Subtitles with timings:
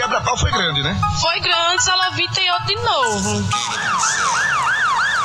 [0.00, 0.98] quebra-pau foi grande, né?
[1.20, 3.42] Foi grande, Salavita e outro de novo.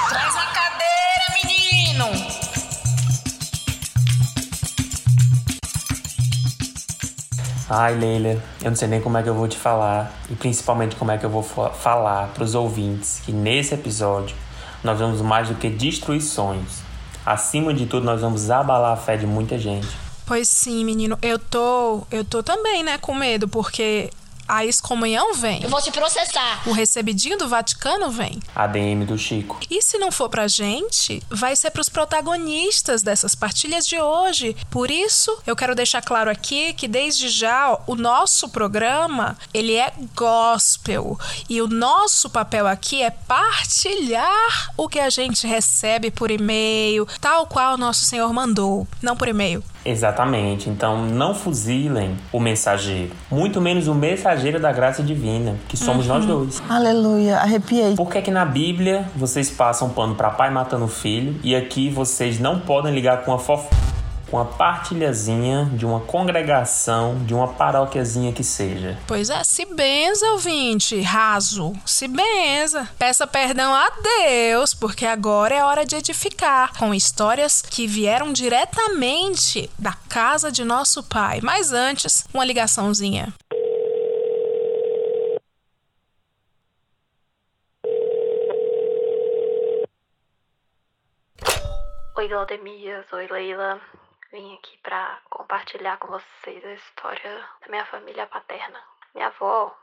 [0.10, 2.10] Traz a cadeira, menino!
[7.70, 10.96] Ai, Leila, eu não sei nem como é que eu vou te falar e principalmente
[10.96, 14.36] como é que eu vou fa- falar para os ouvintes que nesse episódio
[14.84, 16.82] nós vamos mais do que destruir sonhos.
[17.26, 19.88] Acima de tudo, nós vamos abalar a fé de muita gente.
[20.28, 21.18] Pois sim, menino.
[21.24, 22.06] Eu tô.
[22.12, 24.12] Eu tô também, né, com medo, porque
[24.48, 25.64] a excomunhão vem.
[25.64, 26.62] Eu vou te processar.
[26.68, 28.40] O recebidinho do Vaticano vem.
[28.56, 29.60] ADM do Chico.
[29.70, 34.56] E se não for pra gente, vai ser pros protagonistas dessas partilhas de hoje.
[34.70, 39.76] Por isso, eu quero deixar claro aqui que desde já ó, o nosso programa, ele
[39.76, 41.20] é gospel.
[41.50, 47.48] E o nosso papel aqui é partilhar o que a gente recebe por e-mail, tal
[47.48, 49.64] qual o nosso Senhor mandou, não por e-mail.
[49.86, 50.70] Exatamente.
[50.70, 56.26] Então não fuzilem o mensageiro, muito menos o mensageiro da graça divina, que somos nós
[56.26, 56.62] dois.
[56.68, 57.96] Aleluia, arrepiei.
[57.96, 62.40] Por que, que na Bíblia vocês passam pano para pai matando filho e aqui vocês
[62.40, 63.68] não podem ligar com a fof...
[64.36, 69.00] com a partilhazinha de uma congregação, de uma paróquiazinha que seja?
[69.08, 72.86] Pois é, se benza, ouvinte, raso, se benza.
[73.00, 79.72] Peça perdão a Deus, porque agora é hora de edificar, com histórias que vieram diretamente
[79.80, 81.40] da casa de nosso pai.
[81.42, 83.34] Mas antes, uma ligaçãozinha.
[92.18, 93.06] Oi, Glaudemias.
[93.14, 93.80] Oi, Leila.
[94.36, 98.84] Vim aqui pra compartilhar com vocês a história da minha família paterna.
[99.14, 99.74] Minha avó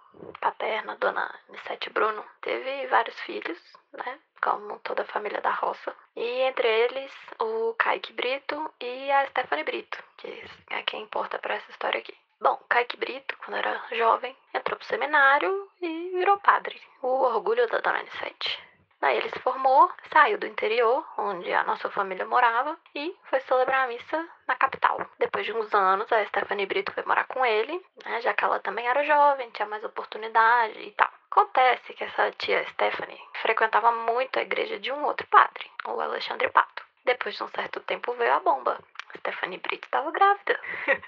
[0.43, 3.59] paterna, dona Nissete Bruno, teve vários filhos,
[3.95, 4.21] né?
[4.43, 5.97] Como toda a família da roça.
[6.15, 11.55] E entre eles, o Kaique Brito e a Stephanie Brito, que é quem importa pra
[11.55, 12.15] essa história aqui.
[12.39, 16.79] Bom, Kaique Brito, quando era jovem, entrou pro seminário e virou padre.
[17.01, 18.63] O orgulho da dona Nissete.
[19.03, 23.85] Daí ele se formou, saiu do interior, onde a nossa família morava, e foi celebrar
[23.85, 25.05] a missa na capital.
[25.19, 28.61] Depois de uns anos, a Stephanie Brito foi morar com ele, né, já que ela
[28.61, 31.11] também era jovem, tinha mais oportunidade e tal.
[31.33, 36.49] Acontece que essa tia Stephanie frequentava muito a igreja de um outro padre, o Alexandre
[36.51, 36.85] Pato.
[37.05, 38.79] Depois de um certo tempo veio a bomba.
[39.17, 40.61] Stephanie Brito estava grávida.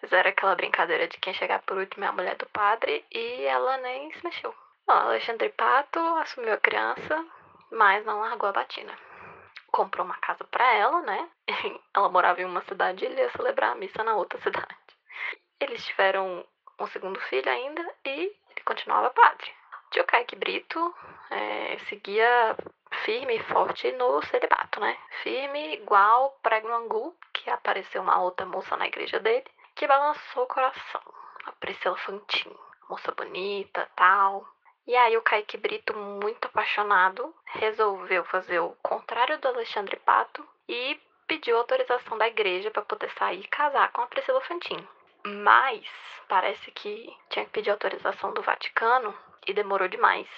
[0.00, 3.76] Fizeram aquela brincadeira de quem chegar por último é a mulher do padre e ela
[3.78, 4.54] nem se mexeu.
[4.86, 7.26] Bom, Alexandre Pato assumiu a criança,
[7.70, 8.92] mas não largou a batina.
[9.70, 11.30] Comprou uma casa pra ela, né?
[11.94, 14.76] Ela morava em uma cidade e ele ia celebrar a missa na outra cidade.
[15.60, 16.44] Eles tiveram
[16.78, 18.10] um segundo filho ainda e
[18.50, 19.50] ele continuava padre.
[19.92, 20.94] Tio Kaique Brito
[21.30, 22.56] é, seguia
[23.04, 24.98] firme e forte no celibato, né?
[25.22, 30.44] Firme igual prego no angu, que apareceu uma outra moça na igreja dele, que balançou
[30.44, 31.02] o coração.
[31.44, 32.56] A Priscila Fantin,
[32.88, 34.46] moça bonita, tal.
[34.86, 41.00] E aí o Kaique Brito, muito apaixonado, resolveu fazer o contrário do Alexandre Pato e
[41.26, 44.86] pediu autorização da igreja para poder sair e casar com a Priscila Fantin.
[45.24, 45.86] Mas
[46.28, 49.16] parece que tinha que pedir autorização do Vaticano
[49.46, 50.28] e demorou demais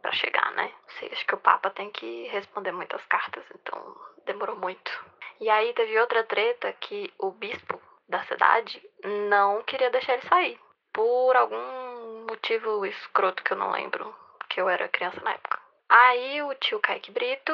[0.00, 0.72] para chegar, né?
[0.98, 4.90] Sei, acho que o Papa tem que responder muitas cartas, então demorou muito.
[5.38, 10.60] E aí teve outra treta que o bispo da cidade não queria deixar ele sair.
[10.92, 14.14] Por algum motivo escroto que eu não lembro,
[14.48, 15.58] que eu era criança na época.
[15.88, 17.52] Aí o tio Kaique Brito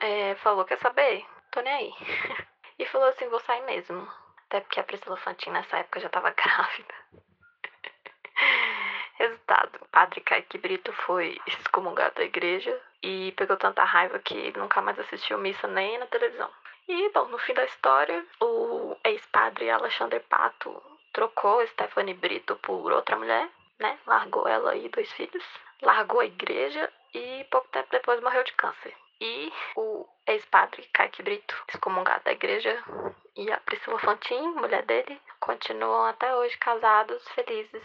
[0.00, 1.24] é, falou, quer saber?
[1.50, 1.94] Tô nem aí.
[2.78, 4.06] e falou assim, vou sair mesmo.
[4.46, 6.94] Até porque a Priscila Fantin nessa época já tava grávida.
[9.14, 14.80] Resultado, o padre Kaique Brito foi excomungado da igreja e pegou tanta raiva que nunca
[14.80, 16.50] mais assistiu missa nem na televisão.
[16.86, 20.82] E, bom, no fim da história, o ex-padre Alexandre Pato
[21.18, 23.98] trocou Stephanie Brito por outra mulher, né?
[24.06, 25.44] Largou ela e dois filhos,
[25.82, 28.94] largou a igreja e pouco tempo depois morreu de câncer.
[29.20, 32.80] E o ex-padre Kaique Brito, excomungado da igreja,
[33.34, 37.82] e a Priscila Fantin, mulher dele, continuam até hoje casados, felizes.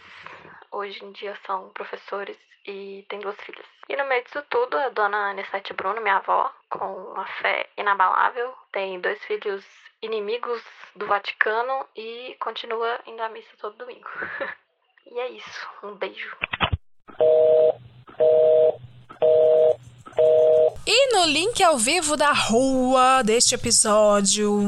[0.74, 2.36] Hoje em dia são professores
[2.66, 3.64] e têm duas filhas.
[3.88, 8.52] E no meio disso tudo, a dona Anissete Bruno, minha avó, com uma fé inabalável,
[8.72, 9.64] tem dois filhos
[10.02, 10.60] inimigos
[10.96, 14.08] do Vaticano e continua indo à missa todo domingo.
[15.12, 15.68] e é isso.
[15.84, 16.36] Um beijo.
[20.84, 24.58] E no link ao vivo da rua deste episódio,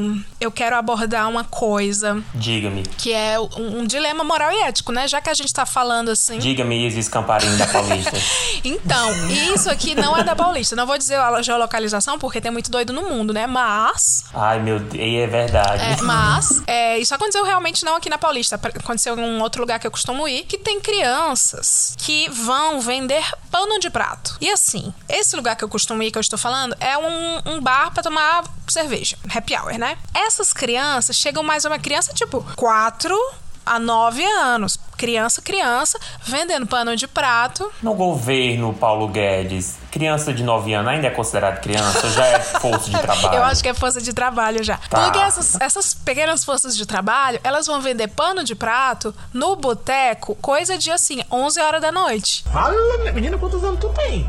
[0.47, 2.83] eu quero abordar uma coisa Diga-me.
[2.83, 5.09] que é um, um dilema moral e ético, né?
[5.09, 6.39] Já que a gente tá falando assim.
[6.39, 8.17] Diga-me, Isis Camparim da Paulista.
[8.65, 9.11] Então,
[9.55, 10.75] isso aqui não é da Paulista.
[10.75, 13.47] Não vou dizer a geolocalização porque tem muito doido no mundo, né?
[13.47, 14.25] Mas.
[14.35, 15.83] Ai, meu Deus, é verdade.
[15.83, 18.57] é, mas, é, isso aconteceu realmente não aqui na Paulista.
[18.57, 23.25] Aconteceu em um outro lugar que eu costumo ir, que tem crianças que vão vender
[23.51, 24.37] pano de prato.
[24.41, 27.61] E assim, esse lugar que eu costumo ir, que eu estou falando, é um, um
[27.61, 29.17] bar pra tomar cerveja.
[29.35, 29.97] Happy hour, né?
[30.37, 33.19] Essas crianças chegam mais uma criança, tipo, 4
[33.65, 34.79] a 9 anos.
[34.95, 37.73] Criança, criança, vendendo pano de prato.
[37.83, 42.39] No governo Paulo Guedes, criança de 9 anos ainda é considerada criança ou já é
[42.61, 43.35] força de trabalho?
[43.35, 44.77] Eu acho que é força de trabalho já.
[44.91, 45.05] Tá.
[45.05, 50.35] Porque essas, essas pequenas forças de trabalho, elas vão vender pano de prato no boteco,
[50.35, 52.45] coisa de assim, 11 horas da noite.
[52.53, 52.75] Fala,
[53.15, 54.29] menina, quantos anos tu tem?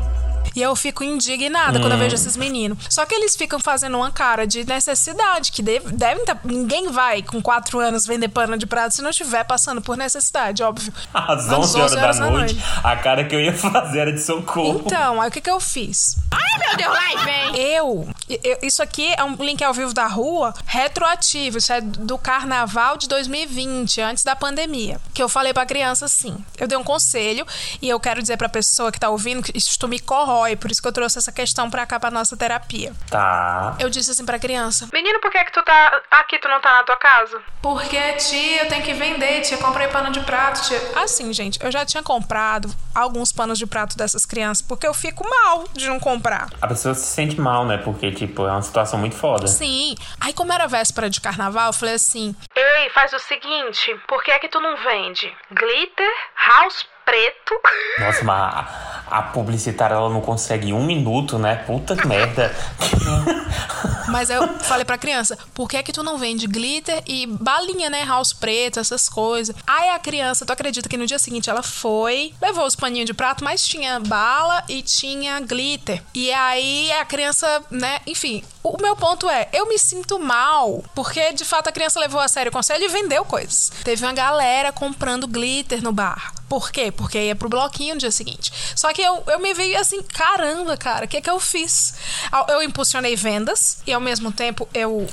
[0.54, 2.78] E eu fico indignada quando eu vejo esses meninos.
[2.90, 7.22] Só que eles ficam fazendo uma cara de necessidade, que deve- devem tá, Ninguém vai
[7.22, 10.92] com 4 anos vender pano de prato se não estiver passando por necessidade, óbvio.
[11.12, 12.68] Às Às 11 horas, 11 horas da da noite, noite.
[12.82, 14.82] a cara que eu ia fazer era de socorro.
[14.86, 16.16] Então, aí o que, que eu fiz?
[16.30, 17.56] Ai, meu Deus, lá e vem.
[17.60, 21.58] Eu, eu- Isso aqui é um link ao vivo da rua retroativo.
[21.58, 25.00] Isso é do carnaval de 2020, antes da pandemia.
[25.14, 26.36] Que eu falei pra criança assim.
[26.58, 27.46] Eu dei um conselho
[27.80, 30.37] e eu quero dizer pra pessoa que tá ouvindo que isso me corrói.
[30.56, 32.92] Por isso que eu trouxe essa questão pra cá, pra nossa terapia.
[33.10, 33.76] Tá.
[33.78, 36.74] Eu disse assim pra criança: Menino, por que que tu tá aqui, tu não tá
[36.74, 37.40] na tua casa?
[37.62, 39.58] Porque, tia, eu tenho que vender, tia.
[39.58, 40.80] Comprei pano de prato, tia.
[40.96, 45.28] Assim, gente, eu já tinha comprado alguns panos de prato dessas crianças, porque eu fico
[45.28, 46.48] mal de não comprar.
[46.60, 47.78] A pessoa se sente mal, né?
[47.78, 49.46] Porque, tipo, é uma situação muito foda.
[49.46, 49.94] Sim.
[50.20, 54.38] Aí, como era véspera de carnaval, eu falei assim: Ei, faz o seguinte, por que
[54.38, 55.34] que tu não vende?
[55.50, 56.12] Glitter,
[56.46, 57.58] house preto.
[57.98, 58.68] Nossa, mas
[59.10, 61.56] a, publicitária, ela não consegue um minuto, né?
[61.66, 62.54] Puta que merda.
[64.08, 68.04] Mas eu falei pra criança, por que que tu não vende glitter e balinha, né?
[68.04, 69.54] House preto, essas coisas.
[69.66, 73.14] Aí a criança, tu acredita que no dia seguinte ela foi, levou os paninhos de
[73.14, 76.02] prato, mas tinha bala e tinha glitter.
[76.14, 78.00] E aí a criança, né?
[78.06, 82.20] Enfim, o meu ponto é, eu me sinto mal, porque de fato a criança levou
[82.20, 83.70] a sério o conselho e vendeu coisas.
[83.84, 86.32] Teve uma galera comprando glitter no bar.
[86.48, 86.90] Por quê?
[86.90, 88.52] Porque ia pro bloquinho no dia seguinte.
[88.74, 91.94] Só que eu, eu me vi assim, caramba, cara, o que que eu fiz?
[92.48, 95.06] Eu impulsionei vendas e ao mesmo tempo eu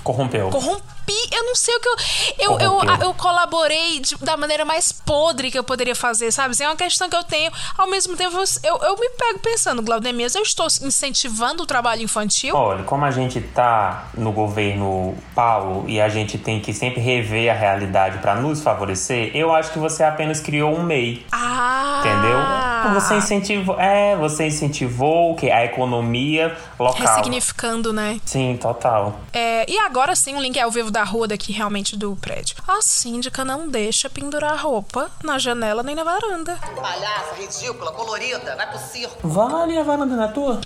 [0.49, 0.94] Corrompeu.
[1.31, 1.95] Eu não sei o que eu.
[2.39, 3.07] Eu, eu, Corrompeu.
[3.07, 6.51] eu colaborei de- da maneira mais podre que eu poderia fazer, sabe?
[6.51, 7.51] Assim, É uma questão que eu tenho.
[7.77, 12.55] Ao mesmo tempo, eu, eu me pego pensando, Glaudemias, eu estou incentivando o trabalho infantil?
[12.55, 17.51] Olha, como a gente tá no governo Paulo e a gente tem que sempre rever
[17.51, 21.25] a realidade pra nos favorecer, eu acho que você apenas criou um MEI.
[21.31, 22.01] Ah!
[22.01, 22.93] Entendeu?
[23.01, 23.79] Você incentivou.
[23.79, 25.49] É, você incentivou o quê?
[25.49, 27.01] A economia local.
[27.01, 28.19] Ressignificando, né?
[28.25, 29.19] Sim, total.
[29.33, 32.55] É, e agora sim, o link é ao vivo da rua daqui, realmente, do prédio.
[32.65, 36.57] A síndica não deixa pendurar roupa na janela nem na varanda.
[36.73, 39.27] Palhaça, ridícula, colorida, vai pro circo.
[39.27, 40.61] Vale a varanda na tua?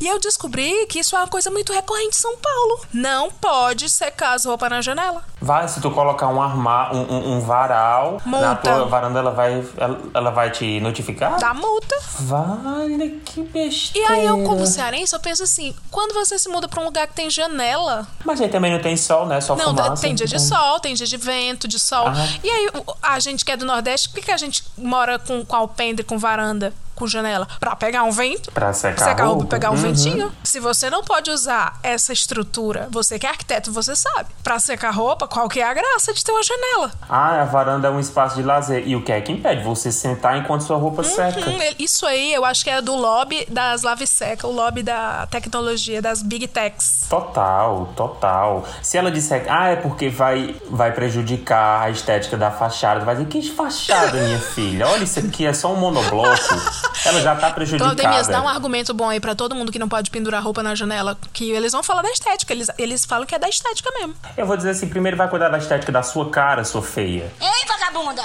[0.00, 2.80] E eu descobri que isso é uma coisa muito recorrente em São Paulo.
[2.92, 5.22] Não pode secar as roupas na janela.
[5.42, 8.56] Vai, se tu colocar um armário, um, um- um varal na Multa.
[8.62, 11.38] tua varanda, ela vai, ela, ela vai te notificar?
[11.38, 11.94] Dá multa.
[12.20, 14.08] Vale, que E besteira.
[14.14, 17.12] aí eu, como cearense, eu penso assim, quando você se muda pra um lugar que
[17.14, 18.06] tem janela...
[18.24, 19.33] Mas aí também não tem sol, né?
[19.40, 20.02] Só Não, fumaça.
[20.02, 22.06] tem dia de então- sol, tem dia de vento, de sol.
[22.08, 22.14] Ah.
[22.42, 22.68] E aí,
[23.02, 26.04] a gente que é do Nordeste, por que, que a gente mora com, com alpendre,
[26.04, 27.46] com varanda, com janela?
[27.60, 28.50] Pra pegar um vento?
[28.52, 29.80] Pra secar, secar a roupa, pegar um Uhum.
[29.80, 30.32] ventinho.
[30.44, 34.28] Se você não pode usar essa estrutura, você que é arquiteto, você sabe.
[34.42, 36.92] Pra secar roupa, qual que é a graça de ter uma janela?
[37.08, 38.86] Ah, a varanda é um espaço de lazer.
[38.86, 39.62] E o que é que impede?
[39.64, 41.40] Você sentar enquanto sua roupa seca.
[41.40, 44.82] Hum, ele- isso aí eu acho que é do lobby das Lave Seca, o lobby
[44.82, 47.06] da tecnologia, das Big Techs.
[47.08, 48.64] Total, total.
[48.82, 53.28] Se ela disser, ah, é porque vai, vai prejudicar a estética da fachada, vai dizer,
[53.28, 54.86] que fachada, minha filha?
[54.88, 56.34] Olha, isso aqui é só um monobloco.
[57.04, 57.94] Ela já tá prejudicada.
[57.94, 60.74] Claudemias, dá um argumento bom aí pra todo mundo que não pode pendurar roupa na
[60.74, 64.14] janela, que eles vão falar da estética, eles, eles falam que é da estética mesmo.
[64.36, 67.32] Eu vou dizer assim, primeiro vai cuidar da estética da sua cara, sua feia.
[67.40, 68.22] Ei, vagabunda!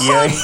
[0.00, 0.30] E aí...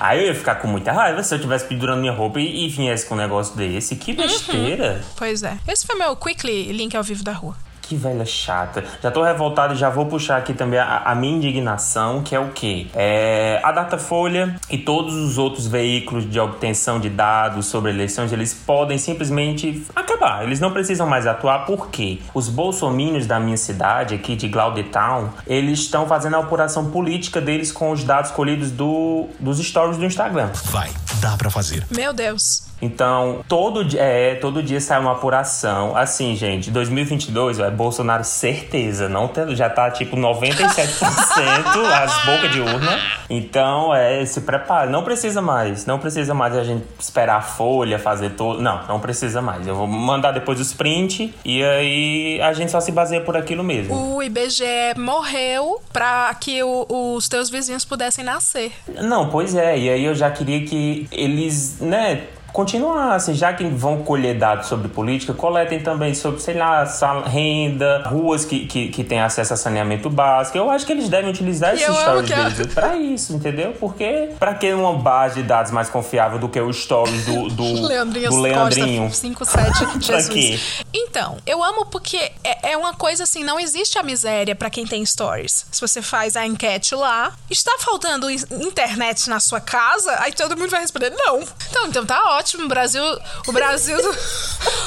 [0.00, 2.68] aí eu ia ficar com muita raiva se eu tivesse pendurando minha roupa e, e
[2.68, 3.96] viesse com um negócio desse.
[3.96, 5.02] Que besteira.
[5.16, 5.58] Pois é.
[5.66, 7.56] Esse foi meu quickly link ao vivo da rua.
[7.92, 8.82] Que velha chata.
[9.02, 12.40] Já tô revoltado e já vou puxar aqui também a, a minha indignação, que é
[12.40, 12.86] o quê?
[12.94, 18.54] É, a Datafolha e todos os outros veículos de obtenção de dados sobre eleições, eles
[18.54, 20.42] podem simplesmente acabar.
[20.42, 25.80] Eles não precisam mais atuar porque os bolsomínios da minha cidade, aqui de Glaudetown, eles
[25.80, 30.48] estão fazendo a apuração política deles com os dados colhidos do, dos stories do Instagram.
[30.70, 31.86] Vai, dá para fazer.
[31.90, 32.71] Meu Deus.
[32.82, 35.96] Então, todo dia, é, todo dia sai uma apuração.
[35.96, 40.66] Assim, gente, 2022 é Bolsonaro certeza, não tem, já tá tipo 97%
[41.94, 42.98] as bocas de urna.
[43.30, 47.98] Então, é, se prepare, não precisa mais, não precisa mais a gente esperar a folha
[48.00, 49.64] fazer todo, não, não precisa mais.
[49.64, 53.62] Eu vou mandar depois os print e aí a gente só se baseia por aquilo
[53.62, 54.16] mesmo.
[54.16, 54.64] O IBGE
[54.96, 58.72] morreu pra que o, os teus vizinhos pudessem nascer.
[59.00, 63.64] Não, pois é, e aí eu já queria que eles, né, continuar, assim, já que
[63.64, 66.84] vão colher dados sobre política, coletem também sobre, sei lá,
[67.24, 70.58] renda, ruas que, que, que têm acesso a saneamento básico.
[70.58, 72.68] Eu acho que eles devem utilizar esses stories deles eu...
[72.68, 73.74] pra isso, entendeu?
[73.80, 77.86] Porque pra que uma base de dados mais confiável do que o stories do, do,
[77.86, 79.10] Leandrinho do Leandrinho?
[79.10, 80.82] 57 Jesus.
[80.92, 84.86] Então, eu amo porque é, é uma coisa assim, não existe a miséria para quem
[84.86, 85.66] tem stories.
[85.72, 90.14] Se você faz a enquete lá, está faltando internet na sua casa?
[90.20, 91.42] Aí todo mundo vai responder não.
[91.70, 92.64] Então, então tá ótimo ótimo.
[92.64, 93.02] O Brasil,
[93.46, 94.18] o Brasil do,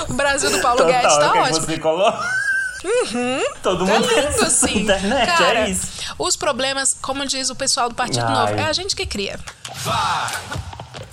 [0.10, 1.62] o Brasil do Paulo Total, Guedes tá é ótimo.
[1.62, 2.20] Você colocou.
[2.84, 3.42] Uhum.
[3.64, 4.82] Todo tá mundo lindo, assim.
[4.82, 5.88] internet, é Cara, é isso.
[6.20, 8.34] Os problemas, como diz o pessoal do Partido Ai.
[8.34, 9.40] Novo, é a gente que cria.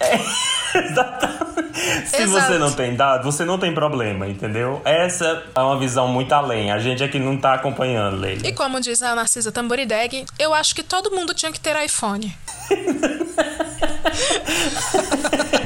[0.75, 2.47] É, Se Exato.
[2.47, 4.81] você não tem dado, você não tem problema, entendeu?
[4.85, 6.71] Essa é uma visão muito além.
[6.71, 8.47] A gente aqui não tá acompanhando, Leila.
[8.47, 12.35] E como diz a Narcisa Tamborideg, eu acho que todo mundo tinha que ter iPhone.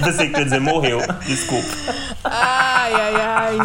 [0.05, 1.01] Pensei que ia dizer morreu.
[1.25, 1.69] Desculpa.
[2.25, 3.59] Ai, ai, ai.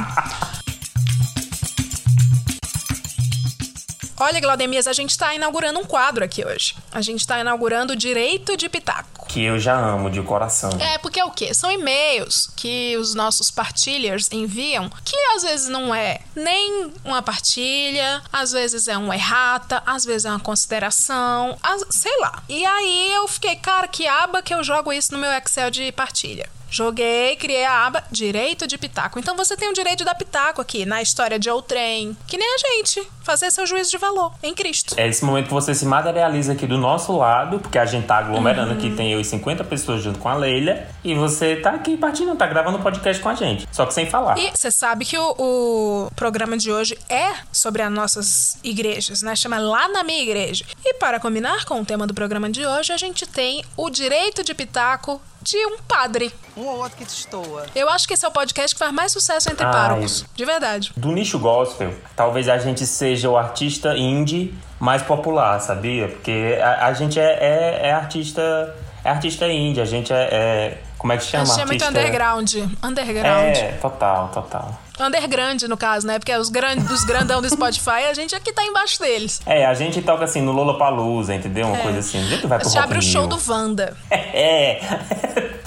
[4.21, 6.75] Olha, Glaudemias, a gente está inaugurando um quadro aqui hoje.
[6.91, 9.25] A gente está inaugurando o Direito de Pitaco.
[9.25, 10.69] Que eu já amo de coração.
[10.79, 11.55] É, porque é o quê?
[11.55, 18.21] São e-mails que os nossos partilhers enviam, que às vezes não é nem uma partilha,
[18.31, 21.57] às vezes é uma errata, às vezes é uma consideração,
[21.89, 22.43] sei lá.
[22.47, 25.91] E aí eu fiquei, cara, que aba que eu jogo isso no meu Excel de
[25.93, 26.47] partilha.
[26.71, 29.19] Joguei, criei a aba Direito de Pitaco.
[29.19, 32.15] Então você tem o direito de dar pitaco aqui na história de outrem.
[32.25, 33.05] Que nem a gente.
[33.23, 34.95] Fazer seu juízo de valor em Cristo.
[34.97, 38.17] É esse momento que você se materializa aqui do nosso lado, porque a gente tá
[38.17, 38.77] aglomerando uhum.
[38.77, 40.87] aqui, tem eu e 50 pessoas junto com a Leila.
[41.03, 43.67] E você tá aqui partindo, tá gravando um podcast com a gente.
[43.69, 44.39] Só que sem falar.
[44.39, 49.35] E você sabe que o, o programa de hoje é sobre as nossas igrejas, né?
[49.35, 50.63] Chama Lá na Minha Igreja.
[50.85, 54.41] E para combinar com o tema do programa de hoje, a gente tem o direito
[54.41, 56.31] de pitaco de um padre.
[56.55, 57.65] Um ou outro que destoa.
[57.75, 60.25] Eu acho que esse é o podcast que faz mais sucesso entre Ai, párocos.
[60.35, 60.91] De verdade.
[60.95, 66.07] Do nicho gospel, talvez a gente seja o artista indie mais popular, sabia?
[66.07, 68.75] Porque a, a gente é, é, é, artista.
[69.03, 70.29] É artista indie, a gente é.
[70.31, 71.41] é como é que chama?
[71.41, 72.53] A gente é muito underground.
[72.83, 73.57] Underground.
[73.57, 74.79] É, total, total.
[74.99, 76.19] Underground, no caso, né?
[76.19, 79.41] Porque os, grand, os grandão do Spotify, a gente aqui tá embaixo deles.
[79.47, 81.65] É, a gente toca assim no Lollapalooza, entendeu?
[81.65, 81.81] Uma é.
[81.81, 82.19] coisa assim.
[82.19, 83.97] A gente vai pro abre o show do Wanda.
[84.11, 84.79] É,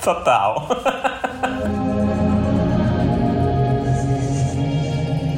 [0.03, 0.69] total.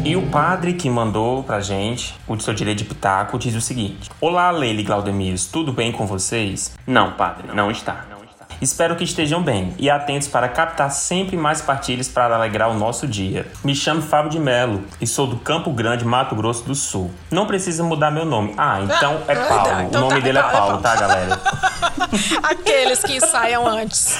[0.04, 4.10] E o padre que mandou pra gente o seu direito de pitaco diz o seguinte:
[4.20, 6.76] Olá, Leile Glaudemirs, tudo bem com vocês?
[6.86, 8.15] Não, padre, não está.
[8.60, 13.06] Espero que estejam bem e atentos para captar sempre mais partilhas para alegrar o nosso
[13.06, 13.46] dia.
[13.64, 17.10] Me chamo Fábio de Melo e sou do Campo Grande, Mato Grosso do Sul.
[17.30, 18.54] Não precisa mudar meu nome.
[18.56, 19.82] Ah, então é Paulo.
[19.82, 21.40] Então, o nome tá, dele é então, é Paulo, tá, galera?
[22.42, 24.16] Aqueles que ensaiam antes.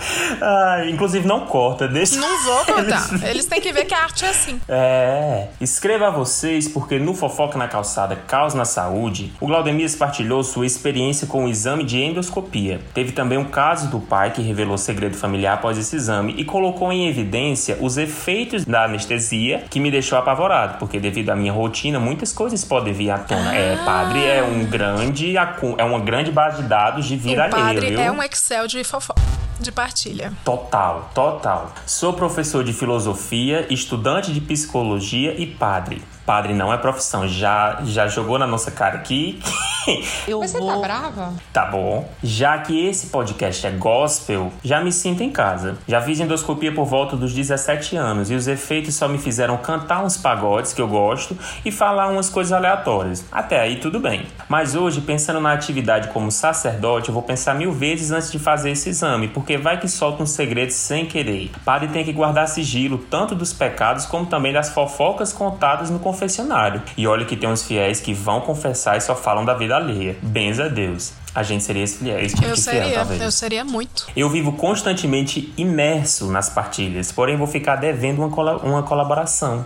[0.42, 2.18] Ah, inclusive não corta, deixa.
[2.18, 3.08] Não vou cortar.
[3.10, 3.22] Eles...
[3.22, 4.60] Eles têm que ver que a arte é assim.
[4.68, 5.48] É.
[5.60, 10.66] Escreva a vocês porque no Fofoca na Calçada Caos na Saúde, o Glaudemias partilhou sua
[10.66, 12.80] experiência com o exame de endoscopia.
[12.94, 16.92] Teve também um caso do pai que revelou segredo familiar após esse exame e colocou
[16.92, 21.98] em evidência os efeitos da anestesia que me deixou apavorado, porque devido à minha rotina,
[21.98, 23.54] muitas coisas podem vir à tona.
[23.54, 23.82] É, ah.
[23.82, 27.94] É, padre é um grande é uma grande base de dados de vir alheia, padre
[27.94, 29.20] é um Excel de fofoca
[29.60, 30.32] de partilha.
[30.44, 31.72] Total, total.
[31.86, 37.26] Sou professor de filosofia, estudante de psicologia e padre padre não é profissão.
[37.26, 39.40] Já, já jogou na nossa cara aqui.
[40.26, 40.62] Eu Mas vou...
[40.62, 41.34] você tá brava?
[41.52, 42.08] Tá bom.
[42.22, 45.78] Já que esse podcast é gospel, já me sinto em casa.
[45.88, 50.04] Já fiz endoscopia por volta dos 17 anos e os efeitos só me fizeram cantar
[50.04, 53.24] uns pagodes que eu gosto e falar umas coisas aleatórias.
[53.32, 54.26] Até aí tudo bem.
[54.48, 58.70] Mas hoje, pensando na atividade como sacerdote, eu vou pensar mil vezes antes de fazer
[58.70, 61.50] esse exame, porque vai que solta um segredo sem querer.
[61.64, 66.82] Padre tem que guardar sigilo tanto dos pecados como também das fofocas contadas no confessionário.
[66.96, 70.16] E olha que tem uns fiéis que vão confessar e só falam da vida alheia.
[70.20, 71.12] Benza a Deus.
[71.32, 73.22] A gente seria esse fiel, esse tipo eu de seria, fiel, talvez.
[73.22, 74.06] Eu seria muito.
[74.16, 79.64] Eu vivo constantemente imerso nas partilhas, porém vou ficar devendo uma, col uma colaboração.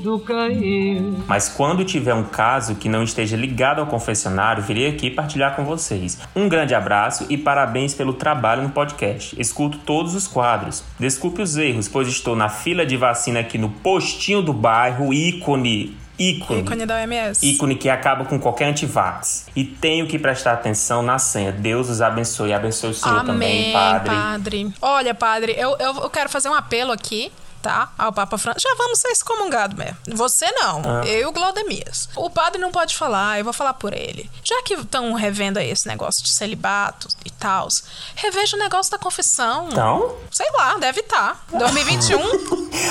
[0.00, 1.02] Mundo cair.
[1.26, 5.62] Mas quando tiver um caso que não esteja ligado ao confessionário, virei aqui partilhar com
[5.64, 6.18] vocês.
[6.34, 9.38] Um grande abraço e parabéns pelo trabalho no podcast.
[9.38, 10.82] Escuto todos os quadros.
[10.98, 15.94] Desculpe os erros, pois estou na fila de vacina aqui no postinho do bairro, ícone
[16.18, 16.60] ícone.
[16.60, 17.46] Ícone da OMS.
[17.46, 19.46] Ícone que acaba com qualquer antivax.
[19.56, 21.50] E tenho que prestar atenção na senha.
[21.50, 22.52] Deus os abençoe.
[22.52, 24.10] Abençoe o senhor Amém, também, padre.
[24.10, 24.74] padre.
[24.82, 27.92] Olha, padre, eu, eu quero fazer um apelo aqui tá?
[27.96, 28.68] Ao Papa Francisco.
[28.68, 29.96] Já vamos ser excomungado mesmo.
[30.08, 30.82] Você não.
[30.84, 31.06] Ah.
[31.06, 32.08] Eu e o Glaudemias.
[32.16, 34.30] O padre não pode falar, eu vou falar por ele.
[34.42, 37.68] Já que estão revendo aí esse negócio de celibato e tal,
[38.16, 39.68] reveja o negócio da confissão.
[39.70, 40.16] Então?
[40.30, 41.44] Sei lá, deve estar.
[41.52, 42.20] 2021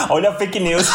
[0.10, 0.88] Olha a fake news.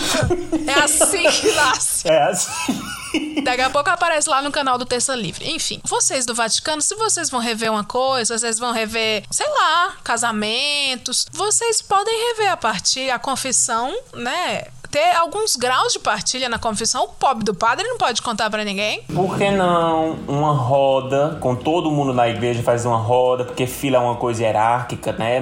[0.66, 2.08] é assim que nasce.
[2.08, 2.99] é assim.
[3.42, 5.50] Daqui a pouco aparece lá no canal do Terça Livre.
[5.50, 9.96] Enfim, vocês do Vaticano, se vocês vão rever uma coisa, vocês vão rever, sei lá,
[10.02, 14.66] casamentos, vocês podem rever a partir a confissão, né?
[14.90, 17.04] Ter alguns graus de partilha na confissão.
[17.04, 19.02] O pobre do padre não pode contar pra ninguém.
[19.14, 23.98] Por que não uma roda com todo mundo na igreja faz uma roda, porque fila
[23.98, 25.40] é uma coisa hierárquica, né?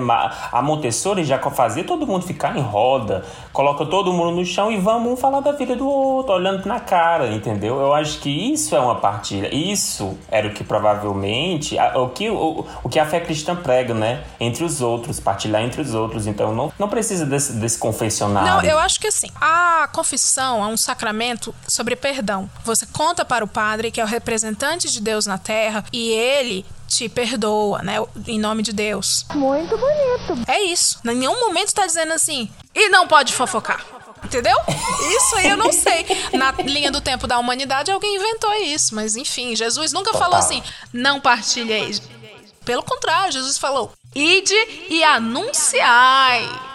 [0.52, 4.76] A Montessori já fazia todo mundo ficar em roda, coloca todo mundo no chão e
[4.76, 7.81] vamos um falar da vida do outro, olhando na cara, entendeu?
[7.81, 9.49] Eu acho que isso é uma partilha.
[9.55, 14.25] Isso era o que provavelmente o que o, o que a fé cristã prega, né?
[14.38, 16.26] Entre os outros, partilhar entre os outros.
[16.26, 18.49] Então não, não precisa desse, desse confessionário.
[18.49, 22.50] Não, eu acho que assim, a confissão é um sacramento sobre perdão.
[22.64, 26.64] Você conta para o padre que é o representante de Deus na terra e ele
[26.87, 27.97] te perdoa, né?
[28.26, 29.26] Em nome de Deus.
[29.35, 30.50] Muito bonito.
[30.50, 30.99] É isso.
[31.04, 33.85] Em nenhum momento tá dizendo assim, e não pode fofocar.
[34.25, 34.57] Entendeu?
[35.16, 36.04] Isso aí eu não sei.
[36.33, 38.95] Na linha do tempo da humanidade, alguém inventou isso.
[38.95, 40.28] Mas enfim, Jesus nunca Total.
[40.28, 42.02] falou assim, não partilheis.
[42.64, 44.54] Pelo contrário, Jesus falou, ide
[44.90, 46.68] e anunciai.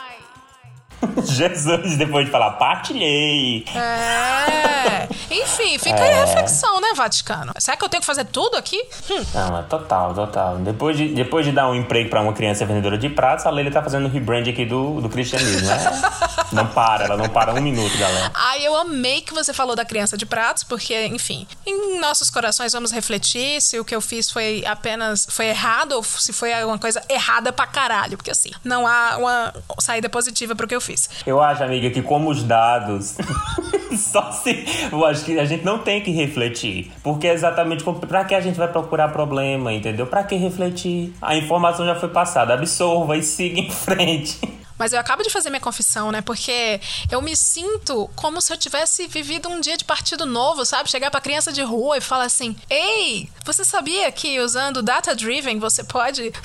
[1.25, 3.65] Jesus, depois de falar, partilhei.
[3.75, 5.07] É.
[5.29, 7.53] Enfim, fica aí a reflexão, né, Vaticano?
[7.57, 8.81] Será que eu tenho que fazer tudo aqui?
[9.09, 9.23] Hum.
[9.33, 10.57] Não, é total, total.
[10.57, 13.71] Depois de, depois de dar um emprego pra uma criança vendedora de pratos, a Leila
[13.71, 15.77] tá fazendo o rebrand aqui do, do cristianismo, né?
[16.51, 18.31] não para, ela não para um minuto, galera.
[18.33, 22.73] Ai, eu amei que você falou da criança de pratos, porque, enfim, em nossos corações
[22.73, 26.77] vamos refletir se o que eu fiz foi apenas foi errado ou se foi alguma
[26.77, 30.92] coisa errada pra caralho, porque assim, não há uma saída positiva pro que eu fiz.
[31.25, 33.15] Eu acho, amiga, que como os dados.
[33.97, 34.65] Só se.
[34.91, 36.91] Eu acho que a gente não tem que refletir.
[37.03, 37.99] Porque é exatamente como.
[37.99, 40.07] Pra que a gente vai procurar problema, entendeu?
[40.07, 41.13] Pra que refletir?
[41.21, 42.53] A informação já foi passada.
[42.53, 44.62] Absorva e siga em frente.
[44.83, 46.19] Mas eu acabo de fazer minha confissão, né?
[46.21, 50.91] Porque eu me sinto como se eu tivesse vivido um dia de partido novo, sabe?
[50.91, 55.57] Chegar pra criança de rua e falar assim: Ei, você sabia que usando Data Driven
[55.57, 56.31] você pode.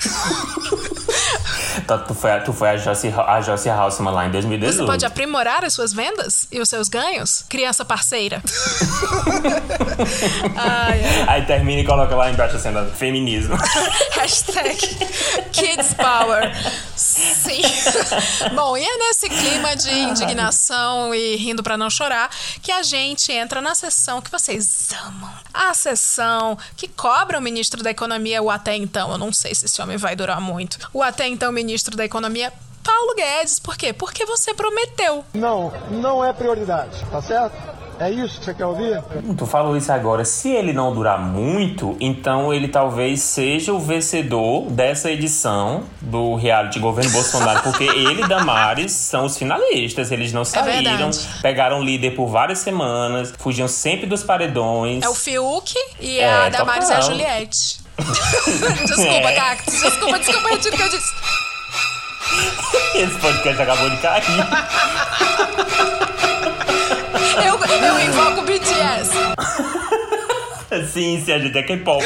[1.87, 3.07] Tá, tu foi, a- tu foi a Joyce,
[3.69, 3.75] a
[4.11, 4.77] lá em 2018.
[4.77, 7.45] Você pode aprimorar as suas vendas e os seus ganhos?
[7.49, 8.41] Criança parceira.
[10.55, 11.25] ai, ai.
[11.27, 13.55] Aí termina e coloca lá embaixo assim, feminismo.
[14.13, 14.77] Hashtag
[15.51, 16.51] Kids Power.
[16.95, 17.61] Sim.
[18.55, 22.29] Bom, e é nesse clima de indignação e rindo pra não chorar
[22.61, 25.29] que a gente entra na sessão que vocês amam.
[25.53, 29.65] A sessão que cobra o ministro da Economia, o até então, eu não sei se
[29.65, 32.51] esse homem vai durar muito, o até então ministro da Economia,
[32.83, 33.59] Paulo Guedes.
[33.59, 33.93] Por quê?
[33.93, 35.23] Porque você prometeu.
[35.33, 37.78] Não, não é prioridade, tá certo?
[37.99, 39.03] É isso que você quer ouvir?
[39.37, 40.23] Tu falou isso agora.
[40.23, 46.79] Se ele não durar muito, então ele talvez seja o vencedor dessa edição do reality
[46.79, 50.11] governo Bolsonaro, porque ele e Damares são os finalistas.
[50.11, 51.27] Eles não saíram, verdade.
[51.41, 55.03] pegaram líder por várias semanas, fugiam sempre dos paredões.
[55.03, 57.01] É o Fiuk e É, a Damares é a.
[57.01, 57.81] Juliette.
[58.87, 59.35] desculpa, É.
[59.35, 59.81] Cactus.
[59.81, 61.13] Desculpa, desculpa, retiro o que eu disse.
[62.95, 64.23] Esse podcast acabou de cair.
[67.45, 69.11] Eu, eu invoco o BTS.
[70.93, 72.05] Sim, sim, a gente é K-pop.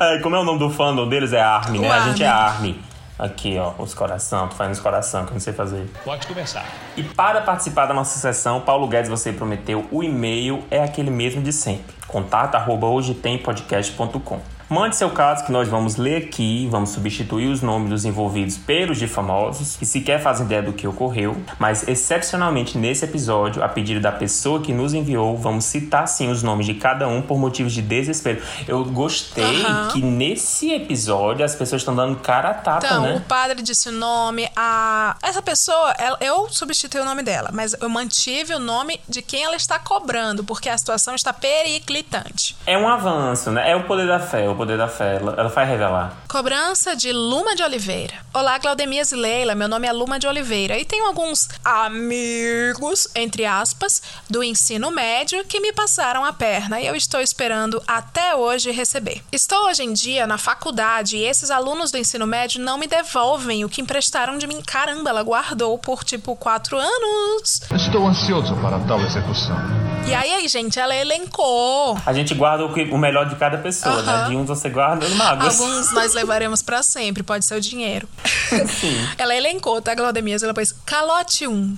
[0.00, 1.34] Ai, como é o nome do fandom deles?
[1.34, 1.88] É Army, né?
[1.88, 2.70] O A gente é Army.
[2.70, 2.82] Army.
[3.18, 4.48] Aqui, ó, os coração.
[4.48, 5.90] Tu faz nos coração, que eu não sei fazer.
[6.04, 6.64] Pode começar.
[6.96, 11.42] E para participar da nossa sessão, Paulo Guedes, você prometeu, o e-mail é aquele mesmo
[11.42, 11.94] de sempre.
[12.06, 14.40] Contato arroba hoje tem podcast.com.
[14.68, 18.98] Mande seu caso que nós vamos ler aqui, vamos substituir os nomes dos envolvidos pelos
[18.98, 24.00] de famosos, que sequer fazem ideia do que ocorreu, mas excepcionalmente nesse episódio, a pedido
[24.00, 27.72] da pessoa que nos enviou, vamos citar sim os nomes de cada um por motivos
[27.72, 28.42] de desespero.
[28.66, 29.88] Eu gostei Aham.
[29.92, 33.14] que nesse episódio as pessoas estão dando cara a tapa, Então, né?
[33.14, 35.16] o padre disse o nome, a.
[35.22, 39.44] Essa pessoa, ela- eu substituí o nome dela, mas eu mantive o nome de quem
[39.44, 42.56] ela está cobrando, porque a situação está periclitante.
[42.66, 43.70] É um avanço, né?
[43.70, 44.55] É o poder da fé.
[44.56, 45.16] O poder da fé.
[45.16, 46.16] Ela, ela vai revelar.
[46.26, 48.14] Cobrança de Luma de Oliveira.
[48.32, 49.54] Olá, Claudemias e Leila.
[49.54, 55.44] Meu nome é Luma de Oliveira e tenho alguns amigos, entre aspas, do ensino médio
[55.44, 59.22] que me passaram a perna e eu estou esperando até hoje receber.
[59.30, 63.62] Estou hoje em dia na faculdade e esses alunos do ensino médio não me devolvem
[63.62, 64.62] o que emprestaram de mim.
[64.66, 67.60] Caramba, ela guardou por tipo quatro anos.
[67.74, 69.56] Estou ansioso para tal execução.
[70.08, 71.98] E aí, gente, ela elencou.
[72.06, 74.12] A gente guarda o, que- o melhor de cada pessoa, né?
[74.12, 74.28] Aham.
[74.28, 75.60] De uns você guarda mágoas.
[75.60, 78.08] Alguns nós levaremos pra sempre, pode ser o dinheiro.
[78.80, 78.96] Sim.
[79.18, 80.42] Ela elencou, tá, Glaudemias?
[80.42, 81.76] Ela pôs calote 1.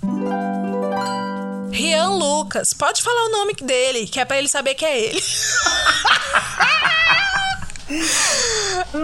[1.72, 2.72] Rian Lucas.
[2.72, 5.22] Pode falar o nome dele, que é pra ele saber que é ele.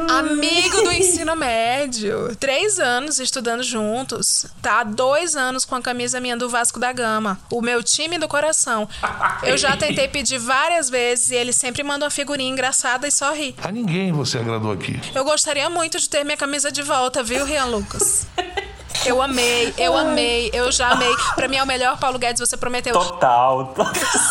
[0.09, 2.35] Amigo do ensino médio.
[2.37, 4.47] Três anos estudando juntos.
[4.61, 7.39] Tá há dois anos com a camisa minha do Vasco da Gama.
[7.51, 8.89] O meu time do coração.
[9.43, 13.33] Eu já tentei pedir várias vezes e ele sempre manda uma figurinha engraçada e só
[13.33, 13.55] ri.
[13.63, 15.01] A ninguém você agradou aqui.
[15.15, 18.27] Eu gostaria muito de ter minha camisa de volta, viu, Rian Lucas?
[19.07, 21.13] Eu amei, eu amei, eu já amei.
[21.35, 22.93] Pra mim é o melhor Paulo Guedes, você prometeu.
[22.93, 23.75] Total.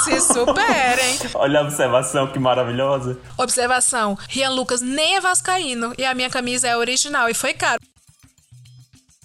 [0.03, 1.19] Se superem.
[1.33, 3.19] Olha a observação, que maravilhosa.
[3.37, 7.79] Observação: Rian Lucas nem é vascaíno e a minha camisa é original e foi caro.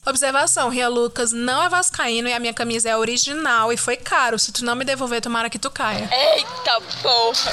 [0.07, 4.39] Observação: Rian Lucas não é vascaíno e a minha camisa é original e foi caro.
[4.39, 6.09] Se tu não me devolver, tomara que tu caia.
[6.13, 7.51] Eita porra!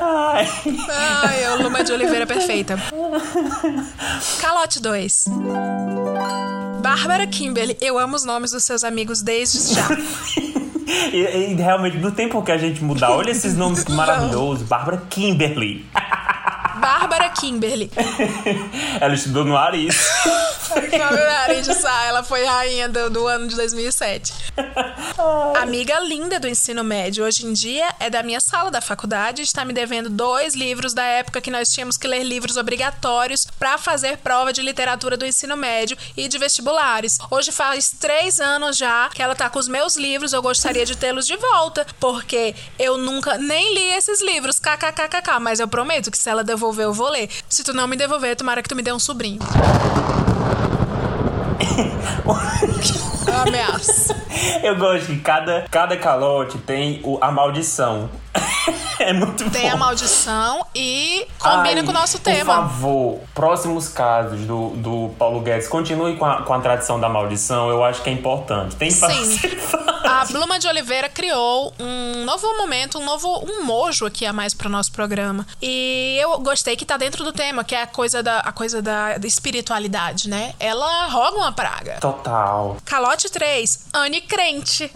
[0.00, 0.48] Ai.
[0.88, 2.76] Ai, é o Luma de Oliveira perfeita.
[4.40, 5.24] Calote 2.
[6.82, 9.88] Bárbara Kimberly, eu amo os nomes dos seus amigos desde já.
[11.12, 13.10] E, e realmente, não tem por que a gente mudar.
[13.10, 14.66] Olha esses nomes maravilhosos.
[14.66, 15.86] Bárbara Kimberly.
[16.90, 17.88] Bárbara Kimberly.
[19.00, 19.96] Ela estudou no Aris.
[20.70, 24.32] Februário de Sá, ela foi rainha do, do ano de 2007.
[25.60, 29.64] Amiga linda do ensino médio, hoje em dia é da minha sala da faculdade, está
[29.64, 34.18] me devendo dois livros da época que nós tínhamos que ler livros obrigatórios para fazer
[34.18, 37.18] prova de literatura do ensino médio e de vestibulares.
[37.30, 40.96] Hoje faz três anos já que ela tá com os meus livros, eu gostaria de
[40.96, 46.18] tê-los de volta, porque eu nunca nem li esses livros, kkkk, mas eu prometo que
[46.18, 47.28] se ela devolver eu vou ler.
[47.48, 49.38] Se tu não me devolver, tomara que tu me dê um sobrinho.
[53.34, 54.16] Ameaça.
[54.62, 58.08] Eu gosto que cada, cada calote tem o, a maldição.
[58.98, 59.50] é muito bom.
[59.50, 62.54] Tem a maldição e combina Ai, com o nosso Por tema.
[62.54, 67.68] favor, próximos casos do, do Paulo Guedes, continue com a, com a tradição da maldição.
[67.68, 68.76] Eu acho que é importante.
[68.76, 69.38] Tem Sim.
[70.04, 74.52] A Bluma de Oliveira criou um novo momento, um novo um mojo aqui a mais
[74.52, 75.46] pro nosso programa.
[75.62, 78.82] E eu gostei que tá dentro do tema, que é a coisa da, a coisa
[78.82, 80.54] da, da espiritualidade, né?
[80.58, 81.98] Ela roga uma praga.
[82.00, 82.76] Total.
[82.84, 84.90] Calote 3, Anne Crente.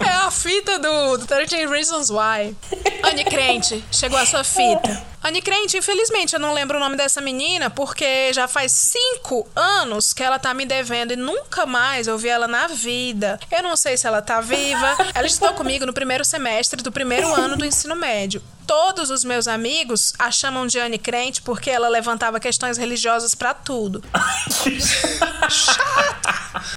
[0.00, 2.56] É a fita do, do 13 Reasons Why.
[3.02, 5.16] Anne Crente, chegou a sua fita.
[5.22, 10.12] Anne Crente, infelizmente, eu não lembro o nome dessa menina, porque já faz cinco anos
[10.12, 13.40] que ela tá me devendo e nunca mais eu vi ela na vida.
[13.50, 14.96] Eu não sei se ela tá viva.
[15.14, 18.40] Ela estudou comigo no primeiro semestre do primeiro ano do ensino médio.
[18.66, 23.52] Todos os meus amigos a chamam de Anne Crente porque ela levantava questões religiosas pra
[23.54, 24.02] tudo.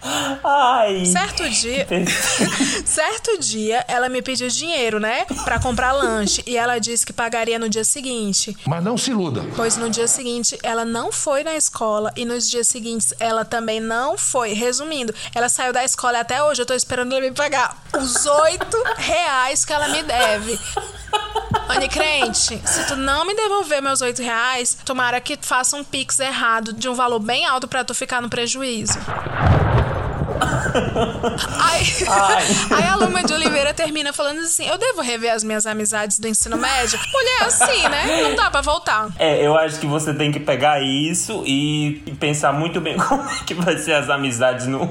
[0.01, 1.05] Ai.
[1.05, 1.87] Certo dia,
[2.85, 7.59] certo dia, ela me pediu dinheiro, né, Pra comprar lanche e ela disse que pagaria
[7.59, 8.55] no dia seguinte.
[8.65, 9.45] Mas não se iluda.
[9.55, 13.79] Pois no dia seguinte ela não foi na escola e nos dias seguintes ela também
[13.79, 14.53] não foi.
[14.53, 18.25] Resumindo, ela saiu da escola e até hoje eu tô esperando ela me pagar os
[18.25, 20.59] oito reais que ela me deve.
[21.69, 26.19] Anne Crente, se tu não me devolver meus oito reais, tomara que faça um pix
[26.19, 28.97] errado de um valor bem alto pra tu ficar no prejuízo.
[31.59, 32.43] Aí, Ai.
[32.77, 36.27] aí a Luma de Oliveira termina falando assim: Eu devo rever as minhas amizades do
[36.27, 36.99] ensino médio?
[37.11, 38.21] Mulher, assim, né?
[38.23, 39.09] Não dá pra voltar.
[39.17, 43.43] É, eu acho que você tem que pegar isso e pensar muito bem como é
[43.45, 44.81] que vai ser as amizades no,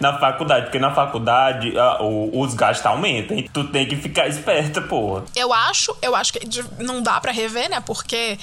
[0.00, 0.66] na faculdade.
[0.66, 3.36] Porque na faculdade ah, o- os gastos aumentam.
[3.38, 5.24] E tu tem que ficar esperta, porra.
[5.34, 6.40] Eu acho, eu acho que
[6.78, 7.80] não dá pra rever, né?
[7.84, 8.38] Porque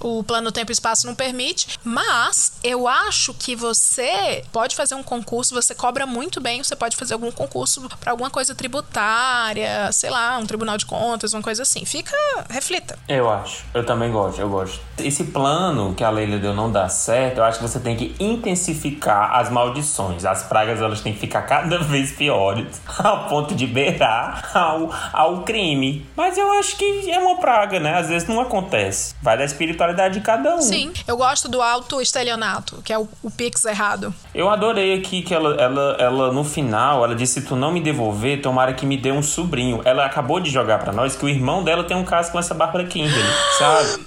[0.00, 1.78] o plano tempo e espaço não permite.
[1.84, 6.96] Mas eu acho que você pode fazer um concurso, você cobra muito bem, você pode
[6.96, 11.62] fazer algum concurso pra alguma coisa tributária, sei lá, um tribunal de contas, uma coisa
[11.62, 11.84] assim.
[11.84, 12.16] Fica,
[12.48, 12.98] reflita.
[13.08, 13.64] Eu acho.
[13.74, 14.80] Eu também gosto, eu gosto.
[14.98, 18.16] Esse plano que a Leila deu não dá certo, eu acho que você tem que
[18.18, 20.24] intensificar as maldições.
[20.24, 25.42] As pragas, elas têm que ficar cada vez piores, ao ponto de beirar ao, ao
[25.42, 26.06] crime.
[26.16, 27.98] Mas eu acho que é uma praga, né?
[27.98, 29.14] Às vezes não acontece.
[29.22, 30.62] Vai da espiritualidade de cada um.
[30.62, 34.14] Sim, eu gosto do auto-estelionato, que é o, o pix errado.
[34.34, 37.80] Eu adorei aqui que ela, ela, ela no final, ela disse: se tu não me
[37.80, 39.80] devolver, tomara que me dê um sobrinho.
[39.84, 42.54] Ela acabou de jogar pra nós que o irmão dela tem um caso com essa
[42.54, 44.06] Bárbara Kimberly, sabe?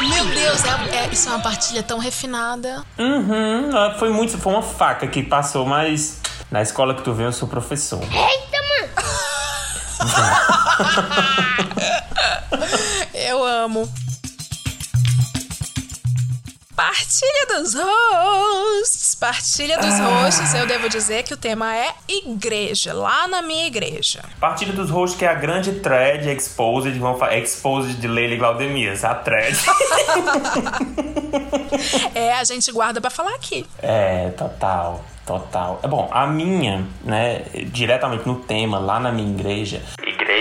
[0.00, 2.82] Meu Deus, é, é- isso é uma partilha tão refinada.
[2.98, 4.38] Uhum, ela foi muito.
[4.38, 6.20] Foi uma faca que passou, mas
[6.50, 8.00] na escola que tu vem, eu sou professor.
[13.14, 13.88] Eu amo.
[16.80, 19.14] Partilha dos hosts.
[19.14, 20.54] Partilha dos hosts.
[20.54, 24.24] Eu devo dizer que o tema é igreja, lá na minha igreja.
[24.40, 28.38] Partilha dos hosts, que é a grande thread exposed, vamos falar, exposed de Leila e
[28.38, 29.58] Glaudemias, a thread.
[32.14, 33.64] É, a gente guarda pra falar aqui.
[33.78, 35.80] É, total, total.
[35.82, 39.80] É bom, a minha, né, diretamente no tema, lá na minha igreja.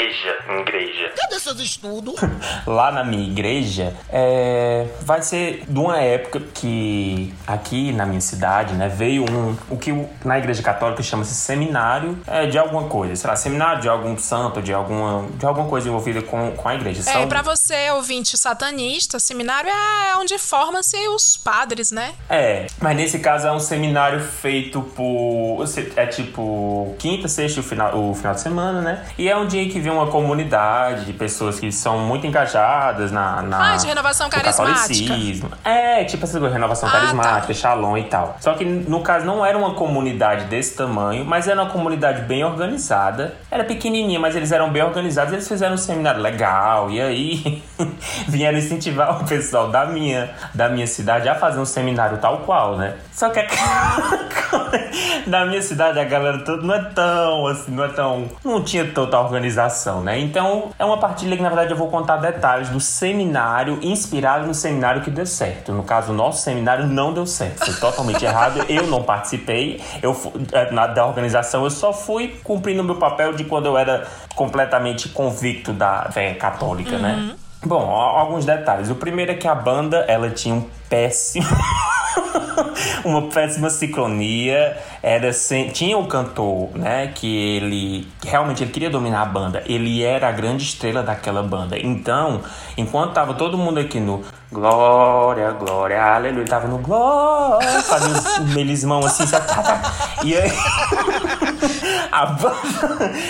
[0.10, 1.14] Igreja, igreja.
[1.16, 2.16] Cadê seus estudos?
[2.66, 8.74] Lá na minha igreja, é, vai ser de uma época que aqui na minha cidade,
[8.74, 9.92] né, veio um, o que
[10.26, 13.16] na igreja católica chama-se seminário é, de alguma coisa.
[13.16, 16.74] Sei lá, seminário de algum santo, de alguma, de alguma coisa envolvida com, com a
[16.76, 17.02] igreja.
[17.02, 22.14] É, São- pra você, ouvinte satanista, seminário é onde formam-se os padres, né?
[22.28, 25.64] É, mas nesse caso é um seminário feito por.
[25.96, 29.06] É tipo quinta, sexta e o final, o final de semana, né?
[29.18, 33.42] E é um dia que vem uma comunidade de pessoas que são muito engajadas na.
[33.42, 34.74] na Ah, de renovação no carismática.
[34.74, 35.52] catolicismo.
[35.64, 37.54] É, tipo essa renovação Ah, carismática, tá.
[37.54, 38.38] shalom e tal.
[38.40, 42.44] Só que no caso não era uma comunidade desse tamanho, mas era uma comunidade bem
[42.44, 43.34] organizada.
[43.52, 45.34] Era pequenininha, mas eles eram bem organizados.
[45.34, 46.90] Eles fizeram um seminário legal.
[46.90, 47.64] E aí
[48.28, 52.78] vieram incentivar o pessoal da minha, da minha cidade a fazer um seminário tal qual,
[52.78, 52.96] né?
[53.12, 53.48] Só que a-
[55.28, 58.30] na minha cidade a galera toda não é tão assim, não é tão.
[58.44, 60.20] Não tinha tanta organização, né?
[60.20, 64.54] Então é uma partilha que na verdade eu vou contar detalhes do seminário inspirado no
[64.54, 65.72] seminário que deu certo.
[65.74, 67.66] No caso, o nosso seminário não deu certo.
[67.66, 68.64] Foi totalmente errado.
[68.70, 69.82] Eu não participei.
[70.02, 70.16] Eu
[70.54, 74.06] eh, na, da organização, eu só fui cumprindo o meu papel de quando eu era
[74.36, 77.36] completamente convicto da fé católica, né?
[77.66, 78.90] Bom, a- alguns detalhes.
[78.90, 81.46] O primeiro é que a banda, ela tinha um péssimo
[83.06, 84.78] uma péssima sincronia.
[85.02, 85.70] Era sem...
[85.70, 87.12] Tinha um cantor, né?
[87.14, 89.64] Que ele realmente ele queria dominar a banda.
[89.66, 91.78] Ele era a grande estrela daquela banda.
[91.78, 92.42] Então,
[92.78, 98.54] enquanto tava todo mundo aqui no Glória, Glória, Aleluia, ele tava no Glória, fazia os
[98.56, 99.48] melismão assim, sabe?
[99.48, 99.94] Tá, tá.
[100.24, 100.52] E aí.
[102.12, 102.56] A banda...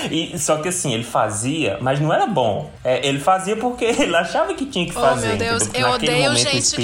[0.10, 2.71] e, só que assim, ele fazia, mas não era bom.
[2.84, 5.28] É, ele fazia porque ele achava que tinha que Oh, fazer.
[5.28, 6.75] meu Deus, eu odeio momento, gente.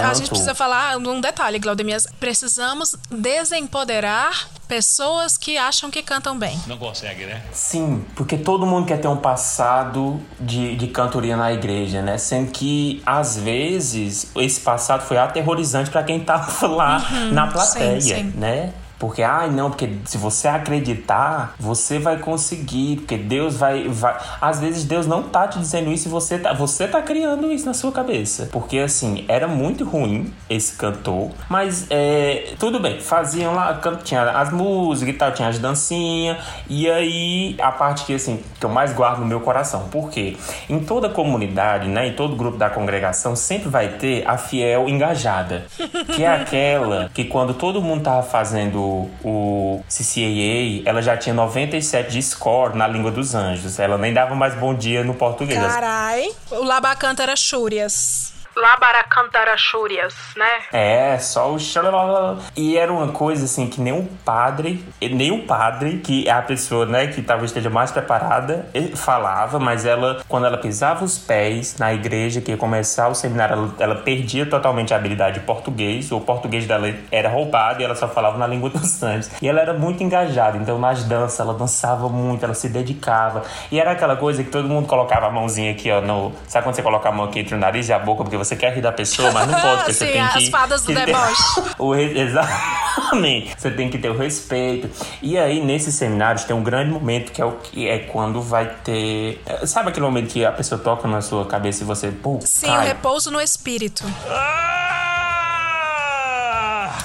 [0.00, 2.06] A gente precisa falar de um detalhe, Glaudemias.
[2.20, 6.58] Precisamos desempoderar pessoas que acham que cantam bem.
[6.66, 7.42] Não consegue, né?
[7.52, 12.16] Sim, porque todo mundo quer ter um passado de, de cantoria na igreja, né?
[12.18, 16.98] Sendo que, às vezes, esse passado foi aterrorizante pra quem tava lá
[17.32, 18.00] na plateia, Uhum.
[18.00, 18.32] sim, sim.
[18.36, 18.72] né?
[18.98, 24.16] Porque, ai, não, porque se você acreditar, você vai conseguir, porque Deus vai, vai.
[24.40, 27.66] Às vezes Deus não tá te dizendo isso e você tá, você tá criando isso
[27.66, 28.48] na sua cabeça.
[28.52, 34.52] Porque, assim, era muito ruim esse cantor, mas é, tudo bem, faziam lá, tinha as
[34.52, 38.92] músicas e tal, tinha as dancinhas, e aí a parte que, assim, que eu mais
[38.92, 39.88] guardo no meu coração.
[39.90, 40.36] Por quê?
[40.68, 45.66] Em toda comunidade, né, em todo grupo da congregação, sempre vai ter a fiel engajada,
[46.14, 48.83] que é aquela que quando todo mundo tava fazendo
[49.24, 53.78] o CCAA, ela já tinha 97 de score na língua dos anjos.
[53.78, 55.58] Ela nem dava mais bom dia no português.
[55.58, 56.28] Carai.
[56.50, 58.33] O Labacanta era Chúrias.
[58.56, 60.62] Labaracantaraxúrias, né?
[60.72, 62.38] É, só o xalalala.
[62.56, 66.42] E era uma coisa assim que nem o padre, nem o padre, que é a
[66.42, 71.76] pessoa, né, que talvez esteja mais preparada, falava, mas ela, quando ela pisava os pés
[71.78, 76.10] na igreja, que ia começar o seminário, ela, ela perdia totalmente a habilidade de português,
[76.12, 79.30] o português dela era roubado e ela só falava na língua dos anjos.
[79.42, 83.42] E ela era muito engajada, então nas danças, ela dançava muito, ela se dedicava.
[83.70, 86.32] E era aquela coisa que todo mundo colocava a mãozinha aqui, ó, no.
[86.46, 88.56] Sabe quando você coloca a mão aqui entre o nariz e a boca, porque você
[88.56, 90.38] quer rir da pessoa, mas não pode, porque você Sim, tem que.
[90.38, 91.42] as fadas do deboche.
[91.78, 93.54] o re- Exatamente.
[93.58, 94.88] Você tem que ter o respeito.
[95.22, 98.66] E aí, nesses seminários, tem um grande momento que é o que é quando vai
[98.84, 99.42] ter.
[99.46, 102.08] é, Sabe aquele momento que a pessoa toca na sua cabeça e você.
[102.10, 102.86] Pô, Sim, o cai?
[102.88, 104.04] repouso no espírito.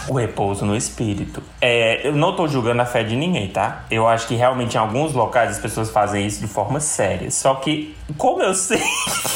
[0.10, 1.44] O repouso no espírito.
[1.62, 3.86] É, eu não tô julgando a fé de ninguém, tá?
[3.92, 7.30] Eu acho que realmente em alguns locais as pessoas fazem isso de forma séria.
[7.30, 8.82] Só que, como eu sei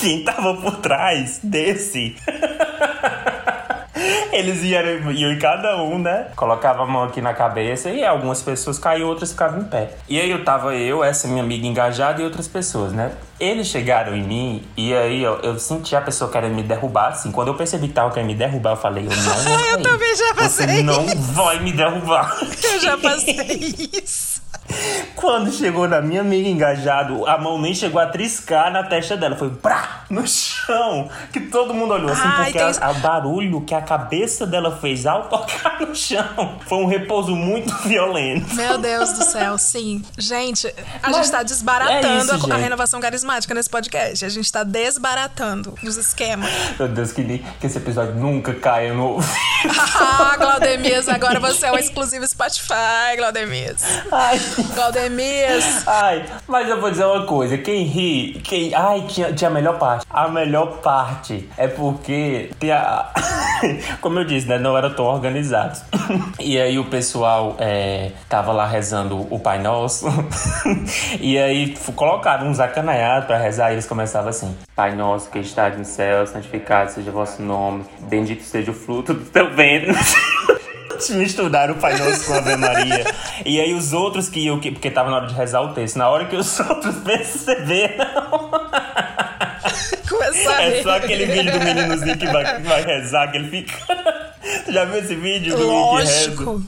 [0.01, 2.15] quem tava por trás desse.
[4.33, 6.27] Eles iam, iam em cada um, né?
[6.35, 9.91] Colocava a mão aqui na cabeça e algumas pessoas caíam, outras ficavam em pé.
[10.09, 13.11] E aí eu tava eu, essa minha amiga engajada e outras pessoas, né?
[13.39, 17.31] Eles chegaram em mim e aí eu, eu senti a pessoa querendo me derrubar, assim.
[17.31, 20.15] Quando eu percebi que tava querendo me derrubar, eu falei, eu não vou Eu também
[20.15, 22.35] já Você passei não vai me derrubar.
[22.41, 24.32] Eu já passei isso.
[25.15, 29.35] Quando chegou na minha amiga engajado, a mão nem chegou a triscar na testa dela.
[29.35, 31.09] Foi brá, no chão.
[31.31, 35.05] Que todo mundo olhou assim, Ai, porque a- a barulho que a cabeça dela fez
[35.05, 38.53] ao tocar no chão foi um repouso muito violento.
[38.55, 40.03] Meu Deus do céu, sim.
[40.17, 40.67] Gente,
[41.01, 42.51] a Mas gente tá desbaratando é isso, a- a, gente.
[42.61, 44.25] renovação carismática nesse podcast.
[44.25, 46.49] A gente tá desbaratando os esquemas.
[46.77, 49.17] Meu Deus, que, que esse episódio nunca caia no.
[49.99, 53.83] ah, Glaudemias, agora você é um exclusivo Spotify, Glaudemias.
[54.11, 54.39] Ai.
[54.73, 55.87] Glaudemias.
[55.87, 58.73] Ai, mas eu vou dizer uma coisa, quem ri, quem.
[58.73, 60.05] Ai, tinha, tinha a melhor parte.
[60.09, 63.11] A melhor parte é porque tem a.
[64.01, 64.57] Como eu disse, né?
[64.57, 65.79] Não era tão organizado.
[66.39, 70.05] E aí o pessoal é, tava lá rezando o Pai Nosso.
[71.19, 75.77] E aí colocaram uns acanaiados pra rezar e eles começavam assim: Pai Nosso que estás
[75.77, 79.93] no céu, santificado seja o vosso nome, bendito seja o fruto do teu ventre.
[81.11, 83.03] Misturaram o Pai Nosso com a Ave Maria.
[83.45, 85.97] E aí os outros que iam, que- porque tava na hora de rezar o texto,
[85.97, 88.05] na hora que os outros perceberam,
[90.09, 93.49] Começar a é só aquele vídeo do meninozinho que vai, que vai rezar, que ele
[93.49, 93.73] fica.
[94.69, 95.67] Já viu esse vídeo do?
[95.67, 96.63] Lógico.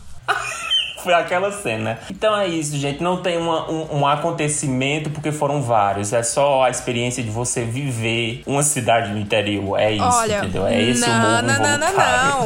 [1.06, 2.00] Foi aquela cena.
[2.10, 3.02] Então é isso, gente.
[3.02, 6.12] Não tem uma- um, um acontecimento, porque foram vários.
[6.12, 9.80] É só a experiência de você viver uma cidade no interior.
[9.80, 10.66] É isso, Olha, entendeu?
[10.66, 11.94] É esse o não, morro não, não, não,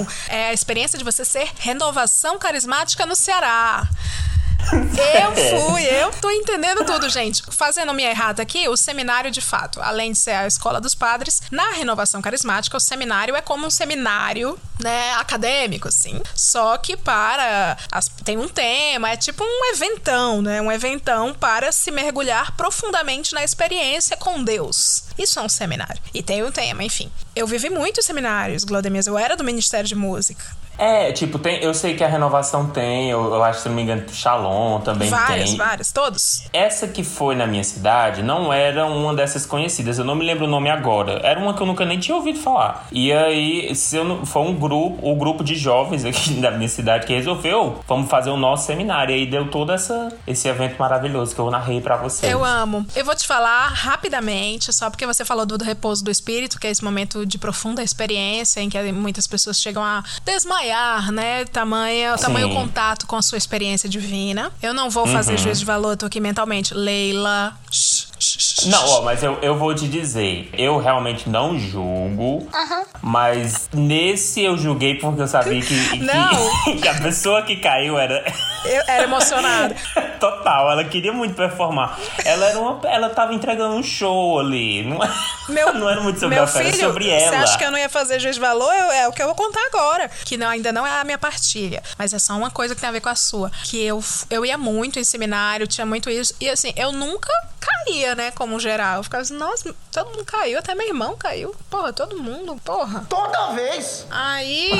[0.02, 0.08] não.
[0.28, 3.88] É a experiência de você ser renovação carismática no Ceará.
[4.72, 7.42] Eu fui, eu tô entendendo tudo, gente.
[7.50, 11.42] Fazendo minha errata aqui, o seminário de fato, além de ser a escola dos padres,
[11.52, 16.22] na renovação carismática, o seminário é como um seminário, né, acadêmico, assim.
[16.36, 17.78] Só que para.
[17.92, 20.62] as- tem um tema, é tipo um eventão, né?
[20.62, 25.04] Um eventão para se mergulhar profundamente na experiência com Deus.
[25.18, 26.02] Isso é um seminário.
[26.14, 27.12] E tem um tema, enfim.
[27.40, 29.08] Eu vivi muitos seminários, Glaudemias.
[29.08, 30.44] Eu era do Ministério de Música.
[30.80, 33.82] É, tipo, tem, eu sei que a renovação tem, eu, eu acho, se não me
[33.82, 35.58] engano, Shalom também Várias, tem.
[35.58, 36.46] várias, todos.
[36.54, 40.46] Essa que foi na minha cidade não era uma dessas conhecidas, eu não me lembro
[40.46, 41.20] o nome agora.
[41.22, 42.88] Era uma que eu nunca nem tinha ouvido falar.
[42.94, 46.70] E aí, se eu não, foi um grupo, o grupo de jovens aqui da minha
[46.70, 49.14] cidade que resolveu, vamos fazer o nosso seminário.
[49.14, 52.32] E aí deu todo essa, esse evento maravilhoso que eu narrei pra vocês.
[52.32, 52.86] Eu amo.
[52.96, 56.68] Eu vou te falar rapidamente, só porque você falou do, do repouso do espírito, que
[56.68, 61.46] é esse momento de profunda experiência em que muitas pessoas chegam a desmaiar, né?
[61.46, 64.52] Tamanho, tamanho contato com a sua experiência divina.
[64.62, 65.38] Eu não vou fazer Uhum.
[65.38, 66.74] juízo de valor, tô aqui mentalmente.
[66.74, 67.58] Leila.
[67.72, 72.48] shh, shh, Não, ó, mas eu, eu vou te dizer, eu realmente não julgo,
[73.02, 78.24] mas nesse eu julguei porque eu sabia que, que, que a pessoa que caiu era
[78.66, 79.76] Eu era emocionada.
[80.20, 81.98] total, ela queria muito performar.
[82.26, 85.10] Ela era uma, ela tava entregando um show ali, não, é-
[85.48, 87.38] Meu, não era muito sobre meu a filho, era sobre Você ela.
[87.44, 88.74] acha que eu não ia fazer juiz de valor?
[88.74, 90.10] Eu- é o que eu vou contar agora.
[90.26, 91.82] Que não, ainda não é a minha partilha.
[91.98, 93.50] Mas é só uma coisa que tem a ver com a sua.
[93.64, 96.34] Que eu, eu ia muito em seminário, tinha muito isso.
[96.40, 98.32] E assim, eu nunca caía, né?
[98.32, 98.98] Como geral.
[98.98, 101.54] Eu ficava assim, nossa, todo mundo caiu, até meu irmão caiu.
[101.70, 103.06] Porra, todo mundo, porra.
[103.10, 104.06] Toda vez!
[104.10, 104.72] Aí,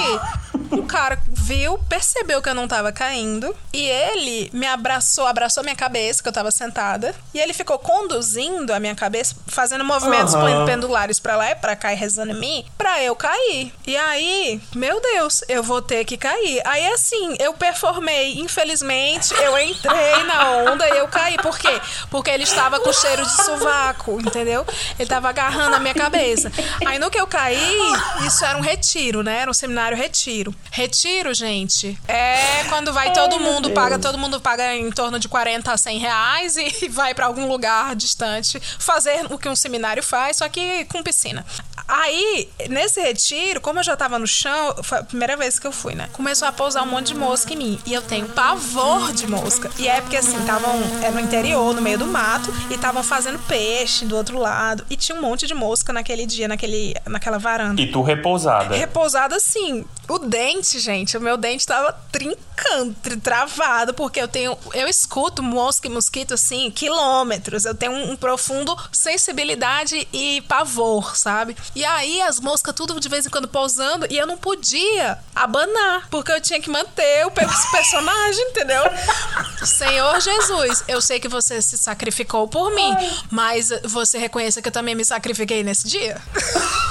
[0.72, 3.56] o cara viu, percebeu que eu não tava caindo.
[3.74, 7.14] E ele me abraçou, abraçou minha cabeça, que eu tava sentada.
[7.34, 10.66] E ele ficou conduzindo a minha cabeça, fazendo movimentos Aham.
[10.66, 13.74] pendulares pra lá e pra cá e rezando em mim, pra eu cair.
[13.86, 16.62] E aí, meu Deus, eu vou ter que cair.
[16.66, 18.40] Aí assim, eu performei.
[18.40, 21.38] Infelizmente, eu entrei na onda e eu caí.
[21.38, 21.82] Por quê?
[22.10, 24.66] Porque ele estava com cheiro de sovaco, entendeu?
[24.98, 26.52] Ele tava agarrando a minha cabeça.
[26.86, 27.78] Aí no que eu caí,
[28.26, 29.40] isso era um retiro, né?
[29.40, 30.54] Era um seminário retiro.
[30.72, 35.72] Retiro, gente, é quando vai todo mundo, paga, todo mundo paga em torno de 40
[35.72, 40.38] a 100 reais e vai pra algum lugar distante fazer o que um seminário faz,
[40.38, 41.46] só que com piscina.
[41.90, 45.72] Aí, nesse retiro, como eu já tava no chão, foi a primeira vez que eu
[45.72, 46.08] fui, né?
[46.14, 47.80] Começou a pousar um monte de mosca em mim.
[47.84, 49.72] E eu tenho pavor de mosca.
[49.76, 50.72] E é porque, assim, estavam.
[51.02, 54.86] É no interior, no meio do mato, e estavam fazendo peixe do outro lado.
[54.90, 57.82] E tinha um monte de mosca naquele dia, naquele, naquela varanda.
[57.82, 58.76] E tu repousada.
[58.76, 59.84] Repousada assim.
[60.08, 64.58] O dente, gente, o meu dente tava trincando, tri- travado, porque eu tenho.
[64.74, 67.66] Eu escuto mosca e mosquito assim, quilômetros.
[67.66, 71.56] Eu tenho um, um profundo sensibilidade e pavor, sabe?
[71.76, 76.08] E aí as moscas tudo de vez em quando pousando e eu não podia abanar,
[76.10, 78.84] porque eu tinha que manter o personagem, entendeu?
[79.66, 82.96] Senhor Jesus, eu sei que você se sacrificou por mim,
[83.40, 86.22] mas você reconheça que eu também me sacrifiquei nesse dia?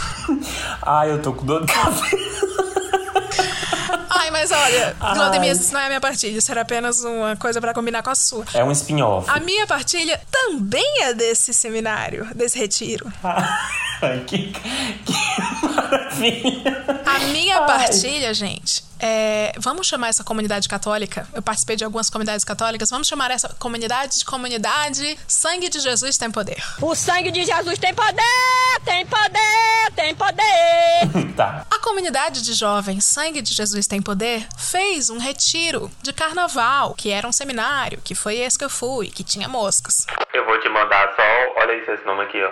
[0.81, 2.49] Ai, eu tô com dor de cabeça.
[4.31, 7.75] Mas olha, Claudemias, isso não é a minha partilha, isso era apenas uma coisa pra
[7.75, 8.45] combinar com a sua.
[8.55, 9.29] É um spin-off.
[9.29, 13.13] A minha partilha também é desse seminário, desse retiro.
[13.25, 17.03] Ai, que, que maravilha.
[17.05, 17.67] A minha Ai.
[17.67, 21.27] partilha, gente, é, vamos chamar essa comunidade católica.
[21.33, 22.91] Eu participei de algumas comunidades católicas.
[22.91, 26.63] Vamos chamar essa comunidade de comunidade Sangue de Jesus tem poder.
[26.81, 31.29] O sangue de Jesus tem poder, tem poder, tem poder.
[31.39, 31.65] Tá.
[31.71, 37.11] A comunidade de jovens Sangue de Jesus tem poder fez um retiro de carnaval, que
[37.11, 40.05] era um seminário, que foi esse que eu fui, que tinha moscas.
[40.35, 41.63] Eu vou te mandar só.
[41.63, 42.51] Olha isso, esse nome aqui, ó.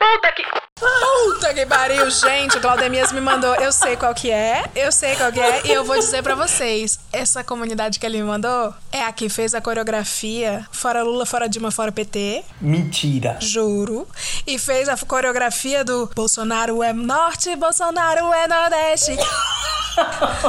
[0.00, 0.42] Puta que.
[0.80, 2.56] Puta que pariu, gente.
[2.56, 3.54] O Claudemias me mandou.
[3.56, 4.64] Eu sei qual que é.
[4.74, 5.66] Eu sei qual que é.
[5.66, 9.28] E eu vou dizer pra vocês: essa comunidade que ele me mandou é a que
[9.28, 12.42] fez a coreografia Fora Lula, Fora Dilma, Fora PT.
[12.60, 13.36] Mentira.
[13.40, 14.08] Juro.
[14.46, 19.16] E fez a coreografia do Bolsonaro é Norte, Bolsonaro é Nordeste.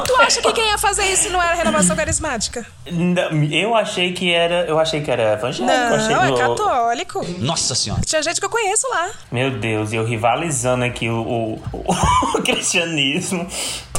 [0.06, 2.64] tu acha que quem ia fazer isso não era renovação carismática?
[2.90, 4.64] Não, Eu achei que era.
[4.66, 5.66] Eu achei que era evangélico.
[6.10, 7.20] Não, é no- católico.
[7.38, 8.00] Nossa senhora.
[8.06, 9.10] Tinha gente que eu conheço lá.
[9.30, 13.46] Meu Deus, eu rivalizando aqui o, o- o cristianismo.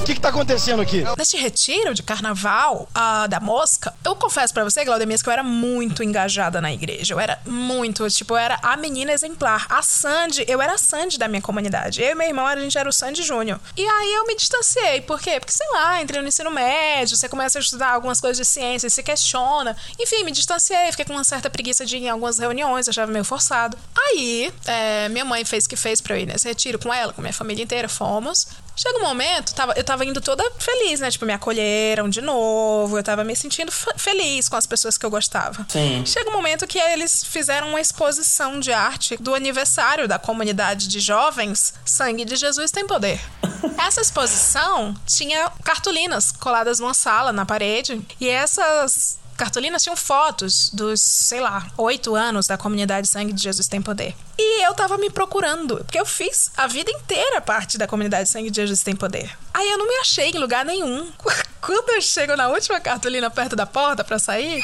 [0.04, 1.02] O que, que tá acontecendo aqui?
[1.18, 5.44] Neste retiro de carnaval ah, da mosca, eu confesso pra você, Glaudemias, que eu era
[5.44, 7.14] muito engajada na igreja.
[7.14, 9.66] Eu era muito, tipo, eu era a menina exemplar.
[9.70, 12.02] A Sandy, eu era a Sandy da minha comunidade.
[12.02, 13.62] Eu e meu irmão, a gente era o Sandy Júnior.
[13.78, 15.00] E aí eu me distanciei.
[15.00, 15.40] Por quê?
[15.40, 18.90] Porque, sei lá, entrei no ensino médio, você começa a estudar algumas coisas de ciência,
[18.90, 19.74] se questiona.
[19.98, 23.24] Enfim, me distanciei, fiquei com uma certa preguiça de ir em algumas reuniões, achava meio
[23.24, 23.78] forçado.
[24.10, 27.14] Aí, é, minha mãe fez o que fez pra eu ir nesse retiro com ela,
[27.14, 28.48] com minha família inteira, fomos.
[28.76, 31.12] Chega um momento, tava, eu tava indo toda feliz, né?
[31.12, 35.06] Tipo, me acolheram de novo, eu tava me sentindo fe- feliz com as pessoas que
[35.06, 35.66] eu gostava.
[35.70, 36.04] Sim.
[36.06, 41.00] Chega um momento que eles fizeram uma exposição de arte do aniversário da comunidade de
[41.00, 43.20] jovens Sangue de Jesus tem Poder.
[43.78, 51.02] Essa exposição tinha cartolinas coladas numa sala, na parede, e essas cartolinas tinham fotos dos,
[51.02, 54.16] sei lá, oito anos da comunidade Sangue de Jesus Tem Poder.
[54.38, 58.50] E eu tava me procurando, porque eu fiz a vida inteira parte da comunidade Sangue
[58.50, 59.38] de Jesus Tem Poder.
[59.54, 61.12] Aí eu não me achei em lugar nenhum.
[61.62, 64.62] Quando eu chego na última cartolina perto da porta pra sair,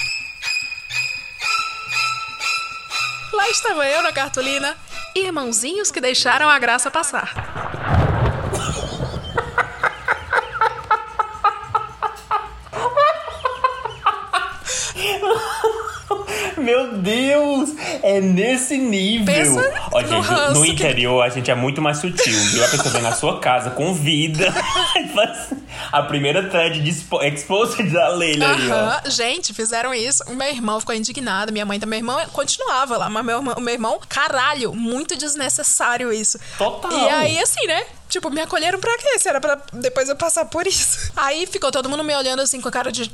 [3.32, 4.76] lá estava eu na cartolina,
[5.15, 8.09] irmãozinhos que deixaram a graça passar.
[16.60, 17.70] Meu Deus!
[18.03, 19.26] É nesse nível!
[19.34, 22.64] Pensa Ó, gente, no, no que- interior a gente é muito mais sutil, viu?
[22.66, 24.53] A pessoa vem na sua casa, convida,
[24.97, 25.53] e faz
[25.91, 29.10] a primeira thread de expo exposed da Leila aí, ó.
[29.10, 30.24] Gente, fizeram isso.
[30.28, 32.01] O meu irmão ficou indignado, minha mãe também.
[32.01, 36.38] Meu irmão continuava lá, mas meu, meu irmão, caralho, muito desnecessário isso.
[36.57, 36.91] Total.
[36.91, 37.84] E aí, assim, né?
[38.10, 39.20] Tipo, me acolheram pra quê?
[39.20, 41.12] Se era pra depois eu passar por isso.
[41.16, 43.12] Aí ficou todo mundo me olhando assim com a cara de.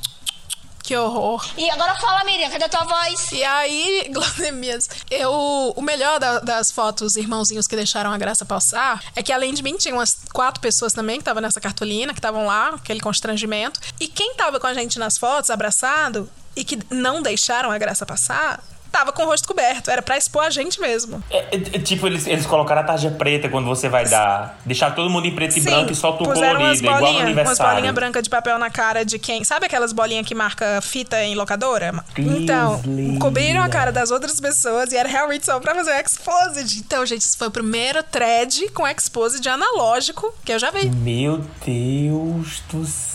[0.85, 1.43] Que horror.
[1.57, 3.31] E agora fala, Miriam, cadê a tua voz?
[3.31, 5.31] E aí, Glodemias, eu.
[5.75, 9.63] O melhor da- das fotos, irmãozinhos que deixaram a graça passar, é que além de
[9.63, 13.79] mim, tinha umas quatro pessoas também que estavam nessa cartolina, que estavam lá, aquele constrangimento.
[13.99, 18.05] E quem tava com a gente nas fotos, abraçado, e que não deixaram a graça
[18.05, 18.63] passar,
[18.95, 19.91] tava com o rosto coberto.
[19.91, 21.21] Era pra expor a gente mesmo.
[21.29, 24.57] É, é, é, tipo, eles, eles colocaram a tarja preta quando você vai dar.
[24.65, 27.01] Deixar todo mundo em preto e branco e só tu puseram umas colorido, igual no
[27.01, 27.73] bolinhas, umas aniversário.
[27.73, 29.43] bolinhas brancas de papel na cara de quem?
[29.43, 31.91] Sabe aquelas bolinhas que marca fita em locadora?
[32.15, 32.81] Deus, então,
[33.19, 36.79] cobriram a cara das outras pessoas e era realmente só pra fazer o exposed.
[36.79, 40.89] Então, gente, isso foi o primeiro thread com exposed analógico que eu já vi.
[40.89, 43.14] Meu Deus do céu.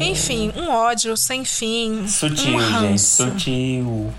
[0.00, 2.06] Enfim, um ódio sem fim.
[2.06, 4.12] Sutil, um gente, sutil.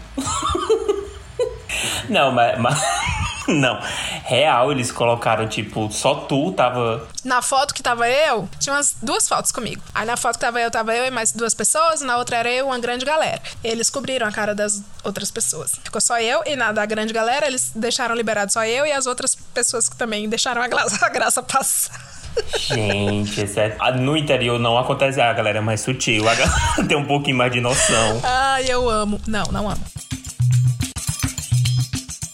[2.09, 2.79] não, mas, mas-
[3.49, 3.79] Não.
[4.25, 7.07] Real, eles colocaram, tipo, só tu tava.
[7.25, 9.81] Na foto que tava eu, tinha umas duas fotos comigo.
[9.93, 12.51] Aí na foto que tava eu, tava eu e mais duas pessoas, na outra era
[12.51, 13.41] eu, uma grande galera.
[13.63, 15.71] Eles cobriram a cara das outras pessoas.
[15.83, 19.07] Ficou só eu, e na da grande galera, eles deixaram liberado só eu e as
[19.07, 22.18] outras pessoas que também deixaram a graça, a graça passar.
[22.57, 25.19] Gente, é- ah, no interior não acontece.
[25.19, 26.27] A galera é mais sutil.
[26.27, 28.19] A galera tem um pouquinho mais de noção.
[28.23, 29.19] Ai, eu amo.
[29.27, 29.81] Não, não amo.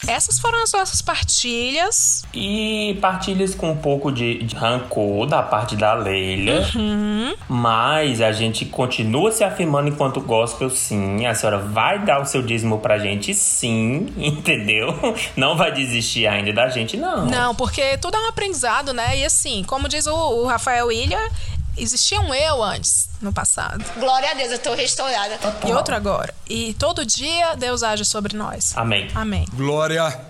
[0.06, 2.24] Essas foram as nossas partilhas.
[2.32, 6.66] E partilhas com um pouco de, de rancor da parte da Leila.
[6.74, 7.34] Uhum.
[7.48, 11.26] Mas a gente continua se afirmando enquanto gospel, sim.
[11.26, 14.12] A senhora vai dar o seu dízimo pra gente, sim.
[14.16, 14.94] Entendeu?
[15.36, 17.26] Não vai desistir ainda da gente, não.
[17.26, 19.18] Não, porque tudo é um aprendizado, né?
[19.18, 21.30] E assim, como diz o, o Rafael Ilha,
[21.76, 23.84] existia um eu antes, no passado.
[23.98, 25.38] Glória a Deus, eu tô restaurada.
[25.66, 26.34] E outro agora.
[26.48, 28.76] E todo dia Deus age sobre nós.
[28.76, 29.08] Amém.
[29.14, 29.46] Amém.
[29.52, 30.26] Glória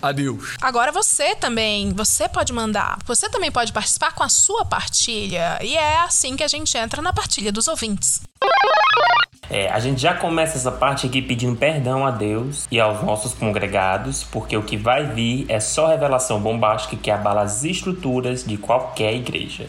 [0.00, 0.56] Adeus.
[0.60, 2.98] Agora você também, você pode mandar.
[3.04, 5.58] Você também pode participar com a sua partilha.
[5.62, 8.22] E é assim que a gente entra na partilha dos ouvintes.
[9.50, 13.32] É, a gente já começa essa parte aqui pedindo perdão a Deus e aos nossos
[13.32, 18.58] congregados, porque o que vai vir é só revelação bombástica que abala as estruturas de
[18.58, 19.68] qualquer igreja.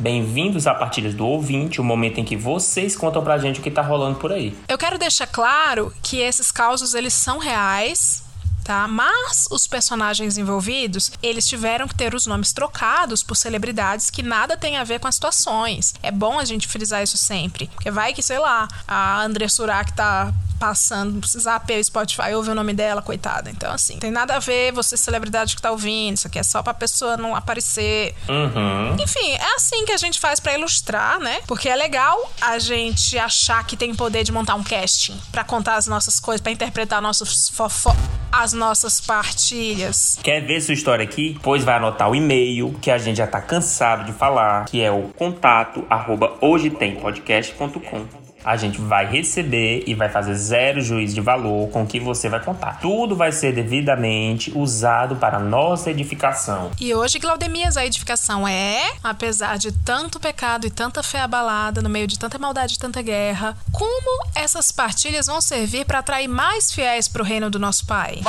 [0.00, 3.70] Bem-vindos à Partilhas do Ouvinte, o momento em que vocês contam pra gente o que
[3.70, 4.56] tá rolando por aí.
[4.66, 8.22] Eu quero deixar claro que esses causos eles são reais,
[8.64, 8.88] tá?
[8.88, 14.56] Mas os personagens envolvidos, eles tiveram que ter os nomes trocados por celebridades que nada
[14.56, 15.92] tem a ver com as situações.
[16.02, 19.92] É bom a gente frisar isso sempre, porque vai que, sei lá, a André Surak
[19.92, 23.50] tá passando, zapeia o Spotify, ouve o nome dela, coitada.
[23.50, 26.62] Então, assim, tem nada a ver você, celebridade que tá ouvindo, isso aqui é só
[26.62, 28.14] pra pessoa não aparecer.
[28.28, 28.96] Uhum.
[29.00, 31.40] Enfim, é assim que a gente faz pra ilustrar, né?
[31.46, 35.76] Porque é legal a gente achar que tem poder de montar um casting pra contar
[35.76, 37.90] as nossas coisas, pra interpretar nossos fofo
[38.32, 40.18] as nossas partilhas.
[40.22, 41.38] Quer ver sua história aqui?
[41.42, 44.90] Pois vai anotar o e-mail que a gente já tá cansado de falar, que é
[44.90, 48.19] o contato arroba hojetempodcast.com.
[48.44, 52.28] A gente vai receber e vai fazer zero juízo de valor com o que você
[52.28, 52.80] vai contar.
[52.80, 56.70] Tudo vai ser devidamente usado para nossa edificação.
[56.80, 61.88] E hoje, Glaudemias, a edificação é, apesar de tanto pecado e tanta fé abalada, no
[61.88, 66.72] meio de tanta maldade e tanta guerra, como essas partilhas vão servir para atrair mais
[66.72, 68.20] fiéis para o reino do nosso Pai?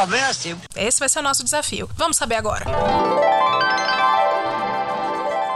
[0.76, 0.88] É.
[0.88, 1.90] Esse vai ser o nosso desafio.
[1.96, 2.66] Vamos saber agora.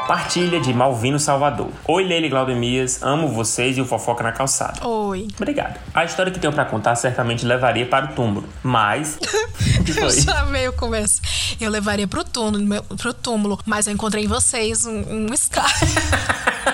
[0.07, 1.69] Partilha de Malvino Salvador.
[1.87, 4.87] Oi, Leile Glaudemias, amo vocês e o Fofoca na Calçada.
[4.87, 5.27] Oi.
[5.35, 5.79] Obrigado.
[5.95, 9.17] A história que tenho pra contar certamente levaria para o túmulo, mas.
[9.97, 11.19] Eu já meio começo.
[11.59, 15.27] Eu levaria pro túmulo, pro túmulo, mas eu encontrei em vocês um, um.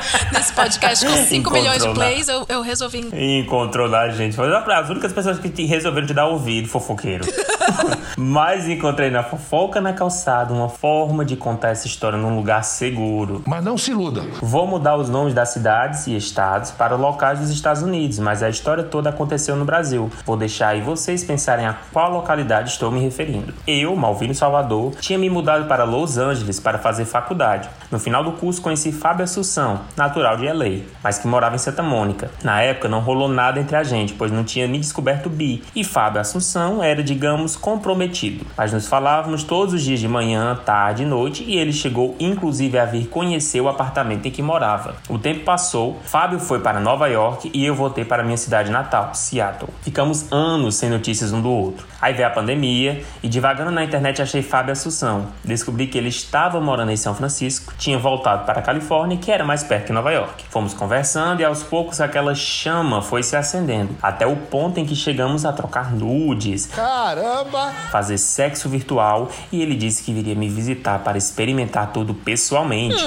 [0.31, 3.09] Nesse podcast com 5 Encontrou milhões de plays, eu, eu resolvi.
[3.13, 4.35] Encontrou lá, gente.
[4.35, 7.25] Foi uma das únicas pessoas que te resolveram te dar ouvido, fofoqueiro.
[8.17, 13.43] Mas encontrei na fofoca na calçada uma forma de contar essa história num lugar seguro.
[13.45, 14.21] Mas não se iluda.
[14.41, 18.49] Vou mudar os nomes das cidades e estados para locais dos Estados Unidos, mas a
[18.49, 20.11] história toda aconteceu no Brasil.
[20.25, 23.53] Vou deixar aí vocês pensarem a qual localidade estou me referindo.
[23.65, 27.69] Eu, Malvino Salvador, tinha me mudado para Los Angeles para fazer faculdade.
[27.89, 31.83] No final do curso conheci Fábio Assunção, natural de LA, mas que morava em Santa
[31.83, 32.31] Mônica.
[32.43, 35.83] Na época não rolou nada entre a gente, pois não tinha me descoberto bi, e
[35.83, 38.45] Fábio Assunção era, digamos, comprometido.
[38.57, 42.77] Mas nos falávamos todos os dias de manhã, tarde e noite, e ele chegou inclusive
[42.77, 44.95] a vir conhecer o apartamento em que morava.
[45.09, 49.13] O tempo passou, Fábio foi para Nova York e eu voltei para minha cidade natal,
[49.13, 49.69] Seattle.
[49.81, 51.85] Ficamos anos sem notícias um do outro.
[52.01, 55.27] Aí veio a pandemia e divagando na internet achei Fábio Assunção.
[55.43, 59.43] Descobri que ele estava morando em São Francisco, tinha voltado para a Califórnia, que era
[59.43, 60.45] mais perto que Nova York.
[60.49, 64.95] Fomos conversando e aos poucos aquela chama foi se acendendo, até o ponto em que
[64.95, 67.71] chegamos a trocar nudes, Caramba!
[67.91, 73.03] fazer sexo virtual e ele disse que viria me visitar para experimentar tudo pessoalmente.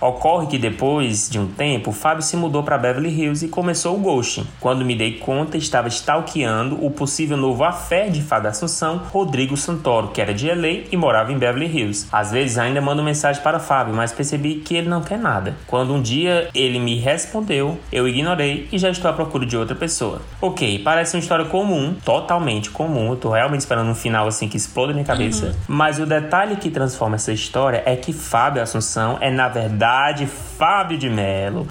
[0.00, 3.98] Ocorre que depois de um tempo, Fábio se mudou para Beverly Hills e começou o
[3.98, 4.46] ghosting.
[4.60, 10.08] Quando me dei conta, estava stalkeando o possível novo afé de Fábio Assunção, Rodrigo Santoro,
[10.08, 12.08] que era de LA e morava em Beverly Hills.
[12.12, 15.56] Às vezes ainda mando mensagem para Fábio, mas percebi que ele não quer nada.
[15.66, 19.74] Quando um dia ele me respondeu, eu ignorei e já estou à procura de outra
[19.74, 20.20] pessoa.
[20.40, 23.10] Ok, parece uma história comum, totalmente comum.
[23.10, 25.56] Eu tô realmente esperando um final assim que exploda minha cabeça.
[25.66, 30.98] Mas o detalhe que transforma essa história é que Fábio Assunção é, na verdade, Fábio
[30.98, 31.66] de Mello.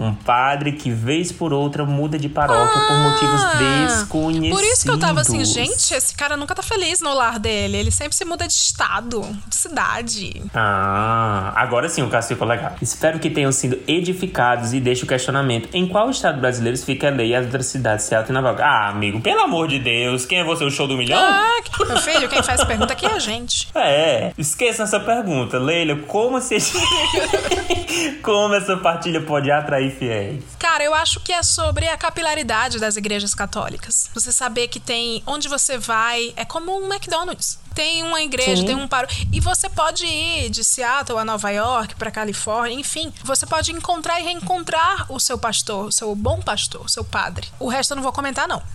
[0.00, 4.52] Um padre que, vez por outra, muda de paróquia por motivos desconhecidos.
[4.52, 7.38] Ah, Por isso que eu tava assim, gente, esse cara nunca tá feliz no lar
[7.38, 7.76] dele.
[7.78, 10.42] Ele sempre se muda de estado, de cidade.
[10.54, 12.74] Ah, agora sim o caso ficou legal.
[12.80, 15.68] Espero que tenham sido edificados e deixe o questionamento.
[15.72, 18.62] Em qual estado brasileiro fica a lei e as outras cidades, Seattle e Nova York?
[18.62, 21.18] Ah, amigo, pelo amor de Deus, quem é você, o show do milhão?
[21.20, 23.68] Ah, que- meu filho, quem faz pergunta aqui é a gente.
[23.78, 25.58] É, esqueça essa pergunta.
[25.58, 26.56] Leila, como se...
[28.22, 30.44] como essa partilha pode atrair fiéis?
[30.58, 34.10] Cara, eu acho que é sobre a capilaridade das igrejas católicas.
[34.14, 37.58] Você saber que tem onde você vai, é como um McDonald's.
[37.78, 38.66] Tem uma igreja, Sim.
[38.66, 39.06] tem um paro.
[39.32, 43.12] E você pode ir de Seattle a Nova York, pra Califórnia, enfim.
[43.22, 47.46] Você pode encontrar e reencontrar o seu pastor, o seu bom pastor, o seu padre.
[47.60, 48.60] O resto eu não vou comentar, não.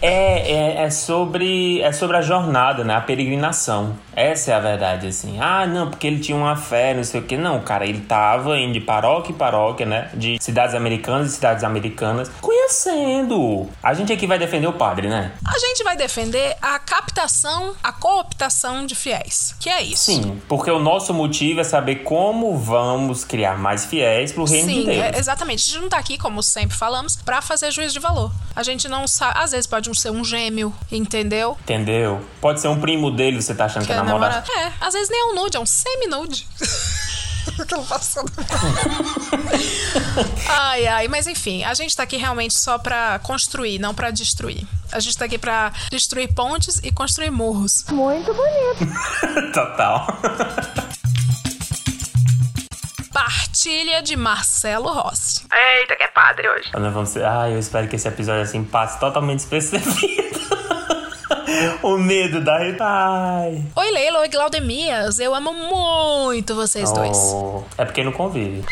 [0.00, 2.94] É, é, é sobre é sobre a jornada, né?
[2.94, 3.96] A peregrinação.
[4.14, 5.38] Essa é a verdade, assim.
[5.40, 7.38] Ah, não, porque ele tinha uma fé, não sei o quê.
[7.38, 10.10] Não, cara, ele tava indo de paróquia em paróquia, né?
[10.12, 12.30] De cidades americanas e cidades americanas,
[12.64, 13.68] conhecendo.
[13.82, 15.32] A gente aqui vai defender o padre, né?
[15.46, 19.54] A gente vai defender a captação, a cooptação de fiéis.
[19.60, 20.04] Que é isso.
[20.04, 24.80] Sim, porque o nosso motivo é saber como vamos criar mais fiéis pro reino Sim,
[24.80, 24.98] de Deus.
[24.98, 25.68] é- exatamente.
[25.68, 28.32] A gente não tá aqui, como sempre falamos, pra fazer juízo de valor.
[28.56, 29.38] A gente não sabe.
[29.38, 31.56] Às vezes pode ser um gêmeo, entendeu?
[31.62, 32.24] Entendeu?
[32.40, 34.50] Pode ser um primo dele, você tá achando que, é namorado.
[34.50, 36.46] É, às vezes nem é um nude, é um semi-nude.
[40.48, 44.66] Ai, ai, mas enfim, a gente tá aqui realmente só pra construir, não pra destruir.
[44.92, 47.84] A gente tá aqui pra destruir pontes e construir morros.
[47.90, 48.86] Muito bonito.
[49.52, 50.06] Total.
[53.12, 55.44] Partilha de Marcelo Rossi.
[55.52, 56.70] Eita, que é padre hoje.
[56.72, 57.16] Nós vamos.
[57.16, 60.53] Ai, eu espero que esse episódio assim passe totalmente despercebido.
[61.82, 62.54] o medo da.
[62.56, 63.64] Ai.
[63.74, 65.18] Oi, Leila, oi, Glaudemias.
[65.18, 67.16] Eu amo muito vocês dois.
[67.16, 68.64] Oh, é porque não convive.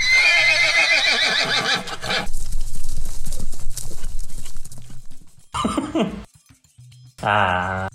[7.23, 7.89] ah.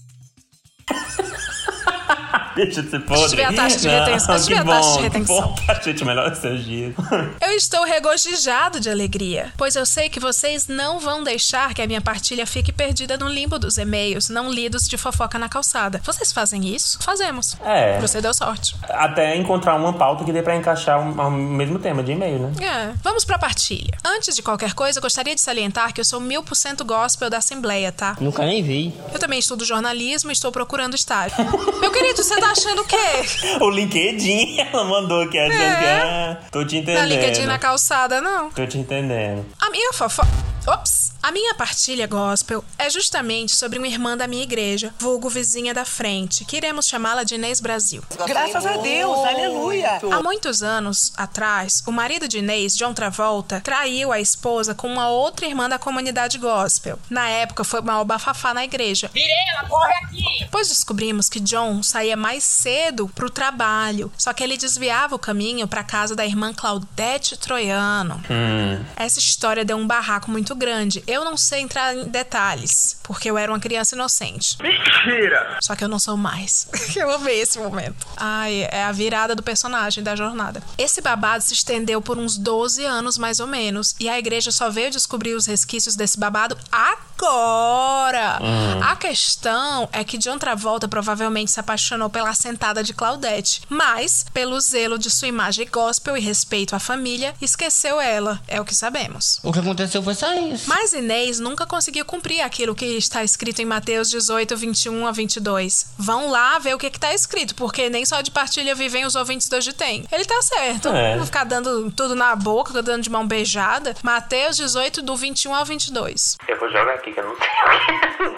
[2.55, 3.21] Deixa de ser podre.
[3.21, 4.35] Deixa eu ver a taxa de Não, retenção.
[4.35, 5.41] Deixa eu que ver a taxa de bom, que retenção.
[5.41, 6.93] bom pra gente melhor seus dias.
[7.39, 11.87] Eu estou regozijado de alegria, pois eu sei que vocês não vão deixar que a
[11.87, 16.01] minha partilha fique perdida no limbo dos e-mails não lidos de fofoca na calçada.
[16.03, 16.97] Vocês fazem isso?
[17.01, 17.55] Fazemos.
[17.63, 17.99] É.
[17.99, 18.75] Você deu sorte.
[18.89, 22.51] Até encontrar uma pauta que dê pra encaixar o o mesmo tema de e-mail, né?
[22.65, 22.93] É.
[23.03, 23.97] Vamos pra partilha.
[24.05, 27.29] Antes de qualquer coisa, eu gostaria de salientar que eu sou mil por cento gospel
[27.29, 28.15] da Assembleia, tá?
[28.19, 28.93] Nunca nem vi.
[29.13, 31.37] Eu também estudo jornalismo e estou procurando estágio.
[31.79, 32.97] Meu querido, você tá achando o quê?
[33.61, 35.75] O LinkedIn, ela mandou aqui achando É.
[35.79, 35.85] que.
[35.85, 36.99] Ah, tô te entendendo.
[37.01, 38.49] Na LinkedIn na calçada, não.
[38.51, 39.45] Tô te entendendo.
[39.59, 40.27] A minha fofoca.
[40.67, 41.07] Ops!
[41.23, 45.83] A minha partilha gospel é justamente sobre uma irmã da minha igreja, vulgo vizinha da
[45.85, 48.03] frente, que iremos chamá-la de Inês Brasil.
[48.27, 49.99] Graças a Deus, aleluia.
[50.11, 55.09] Há muitos anos atrás, o marido de Inês, John Travolta, traiu a esposa com uma
[55.09, 56.99] outra irmã da comunidade gospel.
[57.09, 59.09] Na época, foi uma bafafá na igreja.
[59.13, 60.16] Virela, corre aqui!
[60.39, 65.67] Depois descobrimos que John saía mais cedo pro trabalho, só que ele desviava o caminho
[65.67, 68.21] pra casa da irmã Claudete Troiano.
[68.29, 68.85] Hum.
[68.95, 71.03] Essa história deu um barraco muito grande.
[71.07, 74.57] Eu não sei entrar em detalhes, porque eu era uma criança inocente.
[74.61, 75.57] Mentira!
[75.61, 76.67] Só que eu não sou mais.
[76.95, 78.05] eu amei esse momento.
[78.15, 80.61] Ai, é a virada do personagem da jornada.
[80.77, 84.69] Esse babado se estendeu por uns 12 anos, mais ou menos, e a igreja só
[84.69, 88.39] veio descobrir os resquícios desse babado agora.
[88.81, 94.59] A questão é que John Travolta provavelmente se apaixonou pela assentada de Claudette, mas, pelo
[94.59, 98.41] zelo de sua imagem gospel e respeito à família, esqueceu ela.
[98.47, 99.39] É o que sabemos.
[99.43, 100.69] O que aconteceu foi só isso.
[100.69, 105.93] Mas Inês nunca conseguiu cumprir aquilo que está escrito em Mateus 18, 21 a 22.
[105.97, 109.47] Vão lá ver o que está escrito, porque nem só de partilha vivem os ouvintes
[109.49, 110.05] do hoje tem.
[110.11, 110.89] Ele tá certo.
[110.89, 111.15] É.
[111.15, 113.95] Não ficar dando tudo na boca, dando de mão beijada.
[114.01, 116.37] Mateus 18, do 21 ao 22.
[116.47, 118.35] Eu vou jogar aqui que eu não tenho.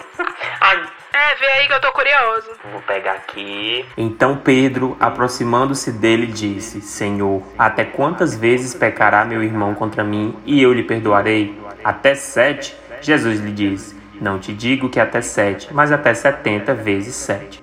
[0.60, 2.50] Ai, É, vê aí que eu tô curioso.
[2.72, 3.84] vou pegar aqui.
[3.96, 10.62] Então Pedro, aproximando-se dele, disse: Senhor, até quantas vezes pecará meu irmão contra mim e
[10.62, 11.58] eu lhe perdoarei?
[11.82, 12.76] Até sete?
[13.00, 17.62] Jesus lhe disse: Não te digo que até sete, mas até setenta vezes sete.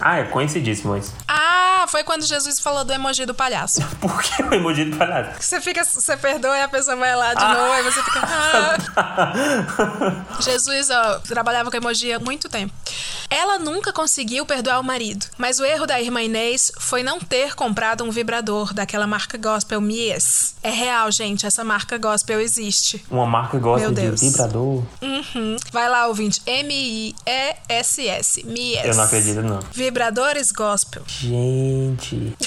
[0.00, 1.14] Ah, é conhecidíssimo isso.
[1.26, 1.45] Ah,
[1.86, 3.80] foi quando Jesus falou do emoji do palhaço.
[4.00, 5.42] Por que o emoji do palhaço?
[5.42, 8.20] Você fica, você perdoa e a pessoa vai lá de novo, aí você fica.
[8.22, 8.76] "Ah."
[10.40, 12.72] Jesus, ó, trabalhava com emoji há muito tempo.
[13.28, 17.54] Ela nunca conseguiu perdoar o marido, mas o erro da irmã Inês foi não ter
[17.56, 20.54] comprado um vibrador daquela marca gospel Mies.
[20.62, 23.04] É real, gente, essa marca gospel existe.
[23.10, 24.82] Uma marca gosta Meu de vibrador?
[25.02, 25.56] Uhum.
[25.72, 26.40] Vai lá, ouvinte.
[26.46, 28.44] M-I-E-S-S.
[28.46, 28.84] Mies.
[28.84, 29.60] Eu não acredito, não.
[29.72, 31.02] Vibradores gospel.
[31.06, 31.75] Gente.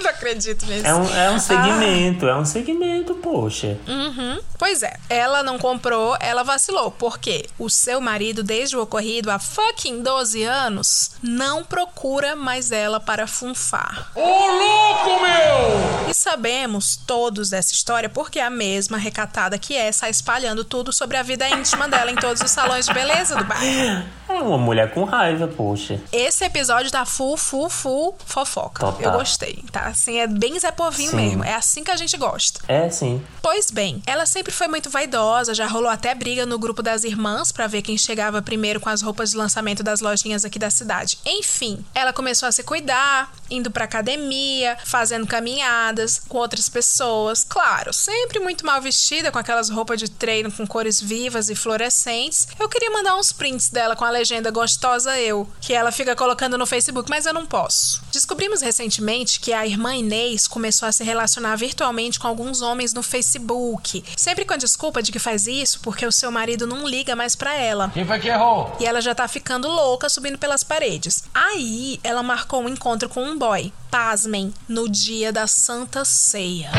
[0.00, 0.86] não acredito nisso.
[0.86, 3.78] É um, é um segmento, é um segmento, poxa.
[3.86, 4.40] Uhum.
[4.58, 6.90] Pois é, ela não comprou, ela vacilou.
[6.90, 13.00] Porque o seu marido, desde o ocorrido há fucking 12 anos, não procura mais ela
[13.00, 14.10] para funfar.
[14.14, 16.10] Ô, louco, meu!
[16.10, 21.16] E sabemos todos dessa história porque a mesma recatada que é sai espalhando tudo sobre
[21.16, 24.04] a vida íntima dela em todos os salões de beleza do bairro.
[24.28, 26.00] É uma mulher com raiva, poxa.
[26.12, 28.80] Esse episódio tá full, full, full fofoca.
[28.80, 29.00] Total.
[29.00, 29.86] Eu gostei, tá?
[29.86, 31.16] Assim, é bem Zé Povinho Sim.
[31.16, 31.44] mesmo.
[31.44, 32.60] É assim que a gente gosta.
[32.68, 33.22] É sim.
[33.42, 37.50] Pois bem, ela sempre foi muito vaidosa, já rolou até briga no grupo das irmãs
[37.52, 41.18] pra ver quem chegava primeiro com as roupas de lançamento das lojinhas aqui da cidade.
[41.24, 47.92] Enfim, ela começou a se cuidar, indo pra academia, fazendo caminhadas com outras pessoas, claro,
[47.92, 52.46] sempre muito mal vestida com aquelas roupas de treino com cores vivas e fluorescentes.
[52.58, 56.56] Eu queria mandar uns prints dela com a legenda gostosa eu, que ela fica colocando
[56.58, 58.02] no Facebook, mas eu não posso.
[58.12, 63.02] Descobrimos recentemente que a irmã Inês começou a se relacionar virtualmente com alguns homens no
[63.02, 67.14] Facebook, sempre com a desculpa de que faz isso porque o seu marido não liga
[67.14, 67.90] mais para ela.
[67.92, 68.76] Quem foi que errou?
[68.80, 71.24] E ela já tá ficando louca subindo pelas paredes.
[71.34, 73.72] Aí ela marcou um encontro com um boy.
[73.90, 76.70] Pasmem, no dia da Santa Ceia.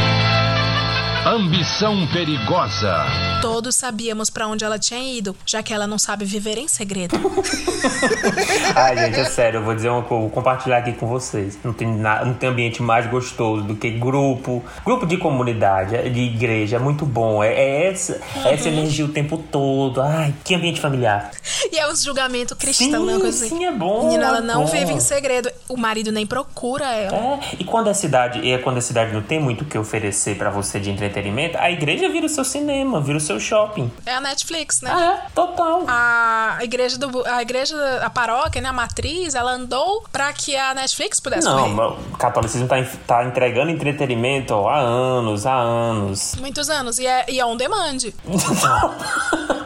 [1.24, 3.06] Ambição perigosa.
[3.44, 7.16] Todos sabíamos para onde ela tinha ido, já que ela não sabe viver em segredo.
[8.76, 11.60] Ai, gente, é sério, eu vou dizer uma coisa, vou compartilhar aqui com vocês.
[11.64, 16.22] Não tem, nada, não tem ambiente mais gostoso do que grupo, grupo de comunidade, de
[16.22, 17.44] igreja, é muito bom.
[17.44, 18.48] É, é essa, uhum.
[18.48, 20.02] essa energia o tempo todo.
[20.02, 21.30] Ai, que ambiente familiar.
[21.72, 23.30] E é um julgamento cristão, sim, né?
[23.30, 23.50] Assim.
[23.50, 24.06] Sim, é bom.
[24.06, 24.72] Menina, ela é não bom.
[24.72, 25.52] vive em segredo.
[25.70, 27.16] O marido nem procura ela.
[27.16, 29.78] É, e quando a cidade, e é quando a cidade não tem muito o que
[29.78, 31.11] oferecer para você de entretenimento,
[31.60, 33.92] a igreja vira o seu cinema, vira o seu shopping.
[34.06, 34.92] É a Netflix, né?
[34.94, 35.84] Ah, é, total.
[35.88, 40.74] A igreja do a igreja a paróquia, né, a matriz, ela andou para que a
[40.74, 41.98] Netflix pudesse Não, correr.
[42.14, 46.36] o catolicismo tá, tá entregando entretenimento ó, há anos, há anos.
[46.40, 47.98] Muitos anos e é, e é on demand.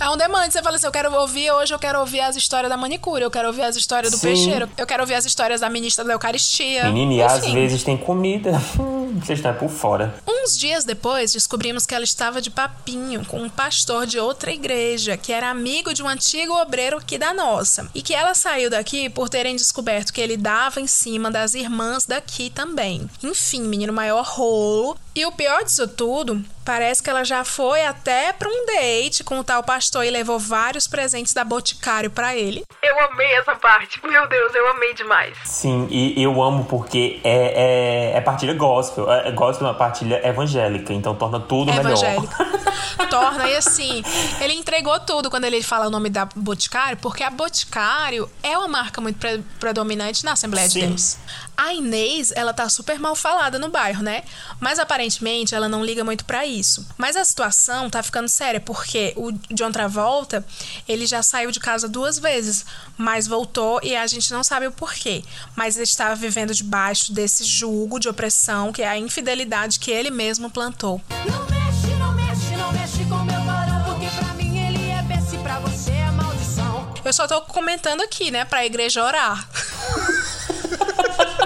[0.00, 0.50] É um demand.
[0.50, 3.30] Você fala assim: eu quero ouvir, hoje eu quero ouvir as histórias da manicure, eu
[3.30, 4.26] quero ouvir as histórias do Sim.
[4.26, 6.84] peixeiro, eu quero ouvir as histórias da ministra da Eucaristia.
[6.84, 8.52] Menina, e às vezes tem comida.
[9.22, 10.14] Vocês estão por fora.
[10.44, 15.16] Uns dias depois, descobrimos que ela estava de papinho com um pastor de outra igreja,
[15.16, 17.88] que era amigo de um antigo obreiro aqui da nossa.
[17.94, 22.04] E que ela saiu daqui por terem descoberto que ele dava em cima das irmãs
[22.04, 23.08] daqui também.
[23.22, 24.98] Enfim, menino maior rolo.
[25.14, 29.38] E o pior disso tudo, parece que ela já foi até pra um date com
[29.38, 32.62] o tal pastor e levou vários presentes da Boticário pra ele.
[32.82, 34.00] Eu amei essa parte.
[34.06, 35.36] Meu Deus, eu amei demais.
[35.44, 39.10] Sim, e eu amo porque é, é, é partilha gospel.
[39.12, 41.94] É, é gospel é uma partilha evangélica, então torna tudo É melhor.
[43.10, 44.02] Torna, e assim,
[44.40, 48.68] ele entregou tudo quando ele fala o nome da Boticário, porque a Boticário é uma
[48.68, 50.88] marca muito pre- predominante na Assembleia de Sim.
[50.88, 51.16] Deus.
[51.56, 54.22] A Inês, ela tá super mal falada no bairro, né?
[54.58, 56.86] Mas aparentemente ela não liga muito pra isso.
[56.98, 60.44] Mas a situação tá ficando séria, porque o John Travolta,
[60.88, 62.64] ele já saiu de casa duas vezes,
[62.96, 65.22] mas voltou e a gente não sabe o porquê.
[65.54, 70.10] Mas ele estava vivendo debaixo desse jugo de opressão, que é a infidelidade que ele
[70.10, 71.00] mesmo plantou.
[71.10, 75.36] Não mexe, não mexe, não mexe com meu varão, porque pra mim ele é best,
[75.38, 76.92] pra você é maldição.
[77.04, 79.48] Eu só tô comentando aqui, né, pra igreja orar.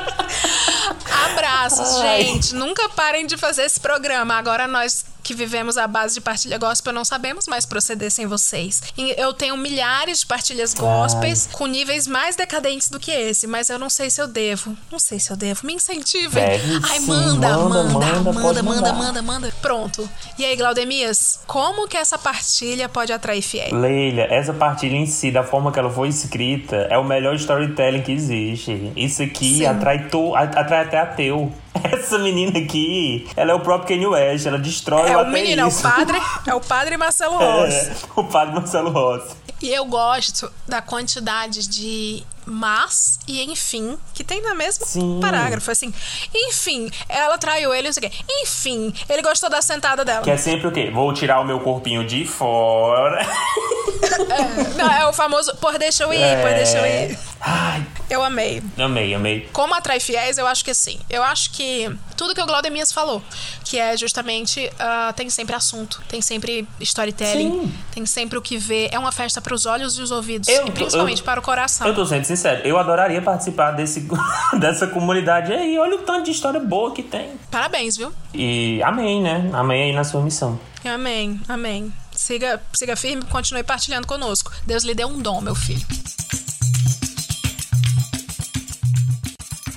[1.32, 2.24] Abraços, Ai.
[2.24, 2.54] gente.
[2.54, 4.34] Nunca parem de fazer esse programa.
[4.34, 8.82] Agora nós que vivemos à base de partilha gospel não sabemos mais proceder sem vocês.
[8.96, 13.68] E Eu tenho milhares de partilhas gospels com níveis mais decadentes do que esse, mas
[13.68, 14.74] eu não sei se eu devo.
[14.90, 15.66] Não sei se eu devo.
[15.66, 16.42] Me incentivem.
[16.42, 19.52] Deve Ai, manda, Manda, manda, manda, manda, manda, manda.
[19.60, 20.08] Pronto.
[20.38, 23.72] E aí, Glaudemias, como que essa partilha pode atrair fiéis?
[23.72, 28.00] Leila, essa partilha em si, da forma que ela foi escrita, é o melhor storytelling
[28.00, 28.92] que existe.
[28.96, 29.66] Isso aqui Sim.
[29.66, 31.52] atrai, to, atrai até ateu.
[31.92, 35.62] Essa menina aqui, ela é o próprio Kanye West, ela destrói É o o menino,
[35.62, 35.90] é o ateísmo.
[35.90, 37.76] padre, é o padre Marcelo Rossi.
[37.76, 39.36] É, o padre Marcelo Rossi.
[39.60, 45.18] E eu gosto da quantidade de mas e enfim que tem na mesma Sim.
[45.20, 45.70] parágrafo.
[45.70, 45.92] Assim,
[46.34, 48.16] enfim, ela traiu ele, não sei o quê.
[48.42, 50.22] Enfim, ele gostou da sentada dela.
[50.22, 50.90] Que é sempre o quê?
[50.90, 53.26] Vou tirar o meu corpinho de fora.
[54.78, 57.18] Não, é o famoso, por deixa eu ir, por deixa eu ir.
[57.40, 58.62] Ai, Eu amei.
[58.78, 59.48] amei, amei.
[59.52, 60.98] Como atrai fiéis, eu acho que sim.
[61.10, 63.22] Eu acho que tudo que o Glaudemias falou,
[63.64, 67.74] que é justamente ah, tem sempre assunto, tem sempre storytelling, Sim.
[67.92, 68.88] tem sempre o que ver.
[68.92, 71.42] É uma festa para os olhos e os ouvidos, Eu e principalmente eu- para o
[71.42, 71.86] coração.
[71.86, 74.08] Eu tô sendo sincero, eu adoraria participar desse,
[74.58, 75.78] dessa comunidade aí.
[75.78, 77.32] Olha o tanto de história boa que tem.
[77.50, 78.12] Parabéns, viu?
[78.32, 79.50] E amém, né?
[79.52, 80.58] Amém aí na sua missão.
[80.84, 81.92] Amém, amém.
[82.14, 84.50] Siga, siga firme, continue partilhando conosco.
[84.66, 85.86] Deus lhe deu um dom, meu filho.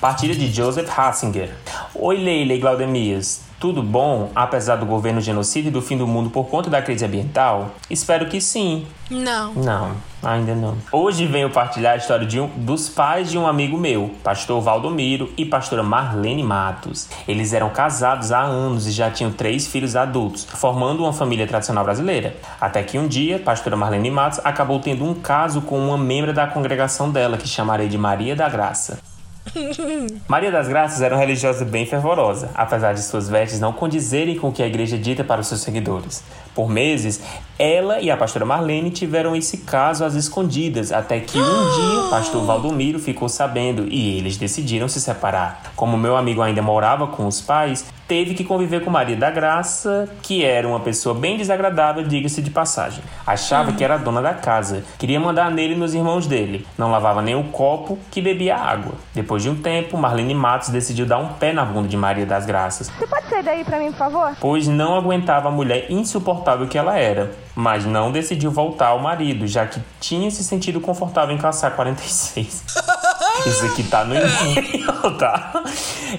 [0.02, 1.54] Partilha de Joseph Hassinger.
[1.94, 3.42] Oi, Leila e Glaudemias.
[3.60, 7.04] Tudo bom, apesar do governo genocida e do fim do mundo por conta da crise
[7.04, 7.70] ambiental?
[7.88, 8.84] Espero que sim.
[9.08, 9.54] Não.
[9.54, 10.76] Não, ainda não.
[10.90, 15.32] Hoje venho partilhar a história de um, dos pais de um amigo meu, pastor Valdomiro
[15.36, 17.08] e pastora Marlene Matos.
[17.28, 21.84] Eles eram casados há anos e já tinham três filhos adultos, formando uma família tradicional
[21.84, 22.34] brasileira.
[22.60, 26.48] Até que um dia, pastora Marlene Matos acabou tendo um caso com uma membra da
[26.48, 29.11] congregação dela, que chamarei de Maria da Graça.
[30.28, 34.48] Maria das Graças era uma religiosa bem fervorosa, apesar de suas vestes não condizerem com
[34.48, 36.22] o que a igreja dita para os seus seguidores.
[36.54, 37.22] Por meses,
[37.58, 42.10] ela e a pastora Marlene tiveram esse caso às escondidas, até que um dia o
[42.10, 45.72] pastor Valdomiro ficou sabendo e eles decidiram se separar.
[45.76, 50.08] Como meu amigo ainda morava com os pais, teve que conviver com Maria da Graça,
[50.20, 53.02] que era uma pessoa bem desagradável, diga-se de passagem.
[53.26, 56.66] Achava que era a dona da casa, queria mandar nele e nos irmãos dele.
[56.76, 58.92] Não lavava nem o copo que bebia água.
[59.14, 62.44] Depois de um tempo, Marlene Matos decidiu dar um pé na bunda de Maria das
[62.44, 64.36] Graças, Você pode sair daí pra mim, por favor?
[64.40, 67.32] pois não aguentava a mulher insuportável que ela era.
[67.54, 72.64] Mas não decidiu voltar ao marido, já que tinha se sentido confortável em caçar 46.
[73.46, 75.62] Isso aqui tá no e-mail, tá?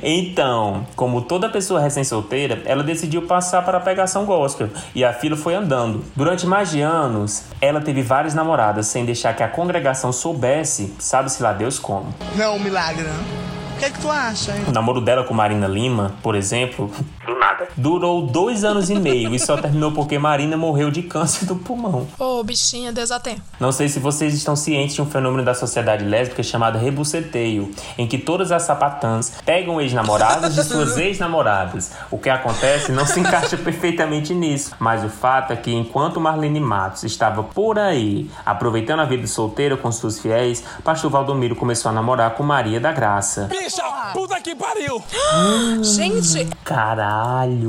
[0.01, 5.37] Então, como toda pessoa recém-solteira, ela decidiu passar para a pegação gospel e a fila
[5.37, 6.03] foi andando.
[6.15, 11.41] Durante mais de anos, ela teve várias namoradas sem deixar que a congregação soubesse, sabe-se
[11.41, 12.13] lá Deus como.
[12.35, 13.53] Não é um milagre, não?
[13.75, 14.63] O que é que tu acha, hein?
[14.67, 16.91] O namoro dela com Marina Lima, por exemplo,
[17.25, 17.35] do
[17.75, 22.07] durou dois anos e meio e só terminou porque Marina morreu de câncer do pulmão.
[22.19, 23.37] Ô, bichinha, Deus a tem.
[23.59, 28.07] Não sei se vocês estão cientes de um fenômeno da sociedade lésbica chamado rebuceteio, em
[28.07, 31.91] que todas as sapatãs pegam ex-namoradas de suas ex-namoradas.
[32.11, 36.59] O que acontece não se encaixa perfeitamente nisso, mas o fato é que enquanto Marlene
[36.59, 41.93] Matos estava por aí, aproveitando a vida solteira com suas fiéis, Pastor Valdomiro começou a
[41.93, 43.47] namorar com Maria da Graça.
[43.49, 43.83] Bicha,
[44.13, 45.01] puta que pariu!
[45.83, 47.62] Gente, Caralho!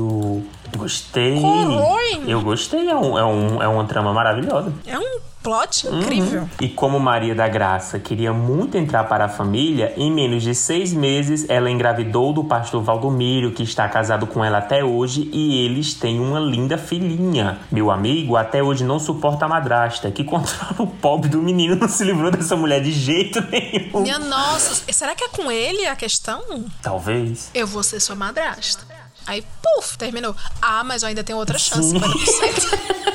[0.75, 1.37] Gostei!
[1.37, 2.23] Horror, hein?
[2.27, 4.73] Eu gostei, é, um, é, um, é uma trama maravilhosa.
[4.85, 6.49] é um plot incrível.
[6.59, 10.91] E como Maria da Graça queria muito entrar para a família, em menos de seis
[10.91, 15.93] meses ela engravidou do pastor Valdomiro, que está casado com ela até hoje, e eles
[15.93, 17.59] têm uma linda filhinha.
[17.71, 21.87] Meu amigo até hoje não suporta a madrasta, que controla o pobre do menino, não
[21.87, 24.01] se livrou dessa mulher de jeito nenhum.
[24.01, 26.41] Minha nossa, será que é com ele a questão?
[26.81, 27.51] Talvez.
[27.53, 28.94] Eu vou ser sua madrasta.
[29.27, 30.35] Aí, puf, terminou.
[30.61, 31.99] Ah, mas eu ainda tenho outra chance, Sim.
[31.99, 33.14] 50%.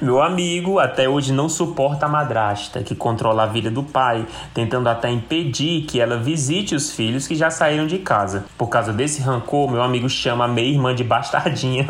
[0.00, 4.88] Meu amigo até hoje não suporta a madrasta, que controla a vida do pai, tentando
[4.90, 8.44] até impedir que ela visite os filhos que já saíram de casa.
[8.58, 11.86] Por causa desse rancor, meu amigo chama a meia irmã de bastardinha.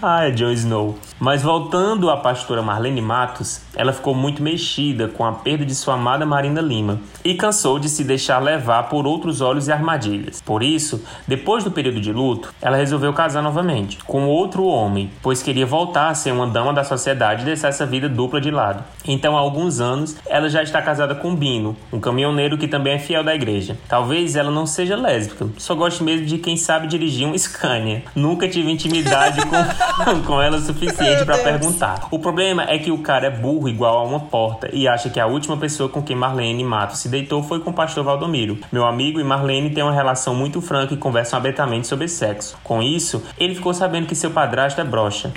[0.00, 0.98] Ai, Jon Snow.
[1.18, 5.94] Mas voltando à pastora Marlene Matos, ela ficou muito mexida com a perda de sua
[5.94, 10.40] amada Marina Lima e cansou de se deixar levar por outros olhos e armadilhas.
[10.40, 15.42] Por isso, depois do período de luto, ela resolveu casar novamente com outro homem, pois
[15.42, 18.84] queria voltar a ser uma dama da sociedade e deixar essa vida dupla de lado.
[19.06, 22.98] Então, há alguns anos, ela já está casada com Bino, um caminhoneiro que também é
[22.98, 23.76] fiel da igreja.
[23.88, 28.02] Talvez ela não seja lésbica, só goste mesmo de quem sabe dirigir um Scania.
[28.14, 32.08] Nunca tive intimidade com, com ela o suficiente para perguntar.
[32.10, 35.20] O problema é que o cara é burro igual a uma porta e acha que
[35.20, 38.58] a última pessoa com quem Marlene Matos se deitou foi com o pastor Valdomiro.
[38.70, 42.58] Meu amigo e Marlene têm uma relação muito franca e conversam abertamente sobre sexo.
[42.62, 45.32] Com isso, ele ficou sabendo que seu padrasto é broxa.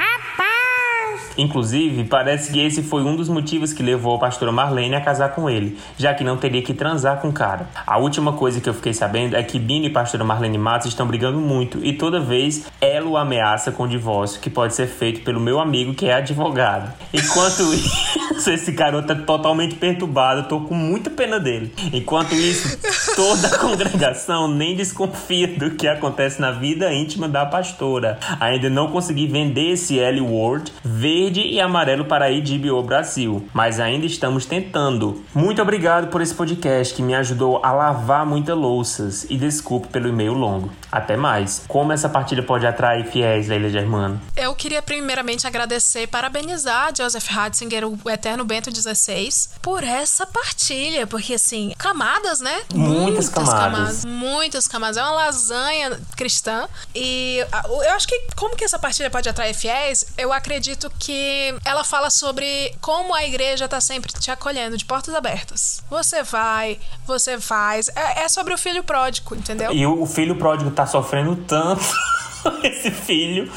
[1.37, 5.29] Inclusive, parece que esse foi um dos motivos que levou a pastora Marlene a casar
[5.29, 7.67] com ele, já que não teria que transar com o cara.
[7.85, 11.07] A última coisa que eu fiquei sabendo é que Bino e pastora Marlene Matos estão
[11.07, 15.21] brigando muito e toda vez ela o ameaça com o divórcio, que pode ser feito
[15.21, 16.91] pelo meu amigo que é advogado.
[17.13, 21.73] Enquanto isso, esse garoto é totalmente perturbado, tô com muita pena dele.
[21.93, 22.77] Enquanto isso,
[23.15, 28.17] toda a congregação nem desconfia do que acontece na vida íntima da pastora.
[28.39, 33.79] Ainda não consegui vender esse L Word verde e amarelo para a HBO Brasil, mas
[33.79, 35.23] ainda estamos tentando.
[35.33, 40.07] Muito obrigado por esse podcast que me ajudou a lavar muitas louças e desculpe pelo
[40.07, 40.71] e-mail longo.
[40.91, 41.63] Até mais.
[41.67, 44.21] Como essa partilha pode atrair fiéis, Leila Germano?
[44.35, 49.29] Eu queria primeiramente agradecer e parabenizar Joseph Ratzinger, o Eterno Bento XVI,
[49.61, 52.63] por essa partilha, porque assim, camadas, né?
[52.73, 54.05] Muitas camadas.
[54.05, 54.97] Muitas camadas.
[54.97, 56.67] É uma lasanha cristã.
[56.95, 57.37] E
[57.83, 60.05] eu acho que como que essa partilha pode atrair fiéis?
[60.17, 65.13] Eu acredito que ela fala sobre como a igreja tá sempre te acolhendo de portas
[65.13, 65.83] abertas.
[65.89, 67.89] Você vai, você faz.
[67.89, 69.71] É, é sobre o filho pródigo, entendeu?
[69.71, 71.83] E o filho pródigo tá sofrendo tanto.
[72.63, 73.51] Esse filho.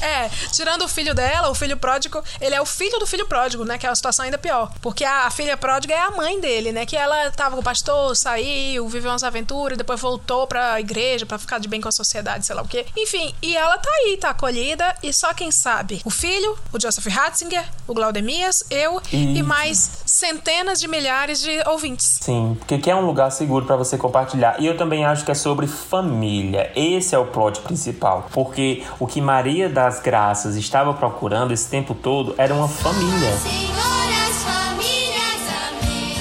[0.00, 3.64] É, tirando o filho dela, o filho pródigo, ele é o filho do filho pródigo,
[3.64, 3.78] né?
[3.78, 4.70] Que é uma situação ainda pior.
[4.80, 6.84] Porque a, a filha pródiga é a mãe dele, né?
[6.86, 11.38] Que ela tava com o pastor, saiu, viveu umas aventuras, depois voltou pra igreja pra
[11.38, 12.86] ficar de bem com a sociedade, sei lá o quê.
[12.96, 16.00] Enfim, e ela tá aí, tá acolhida, e só quem sabe?
[16.04, 21.62] O filho, o Joseph Ratzinger, o Glaudemias, eu e, E- mais centenas de milhares de
[21.68, 22.18] ouvintes.
[22.20, 24.56] Sim, porque que é um lugar seguro pra você compartilhar.
[24.60, 26.70] E eu também acho que é sobre família.
[26.76, 28.28] Esse é o plot principal.
[28.32, 33.30] Porque o que Maria das Graças estava procurando esse tempo todo era uma família.
[33.38, 36.16] Senhoras, famílias, amém.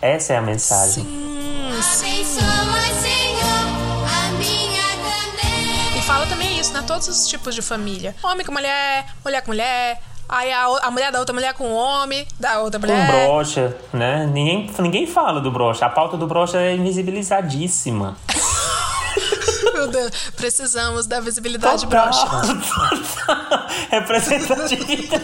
[0.00, 1.06] Essa é a mensagem.
[5.94, 6.82] E fala também isso, né?
[6.86, 8.14] Todos os tipos de família.
[8.22, 10.00] Homem com mulher, mulher com mulher.
[10.26, 13.06] Aí a, a mulher da outra mulher com o homem, da outra Com mulher.
[13.26, 14.26] brocha, né?
[14.32, 15.84] Ninguém, ninguém fala do brocha.
[15.84, 18.16] A pauta do brocha é invisibilizadíssima.
[19.88, 20.10] Ajuda.
[20.36, 22.10] Precisamos da visibilidade Total.
[22.10, 22.26] broxa.
[23.90, 25.22] Representatividade.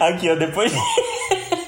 [0.00, 0.72] Aqui, ó, depois.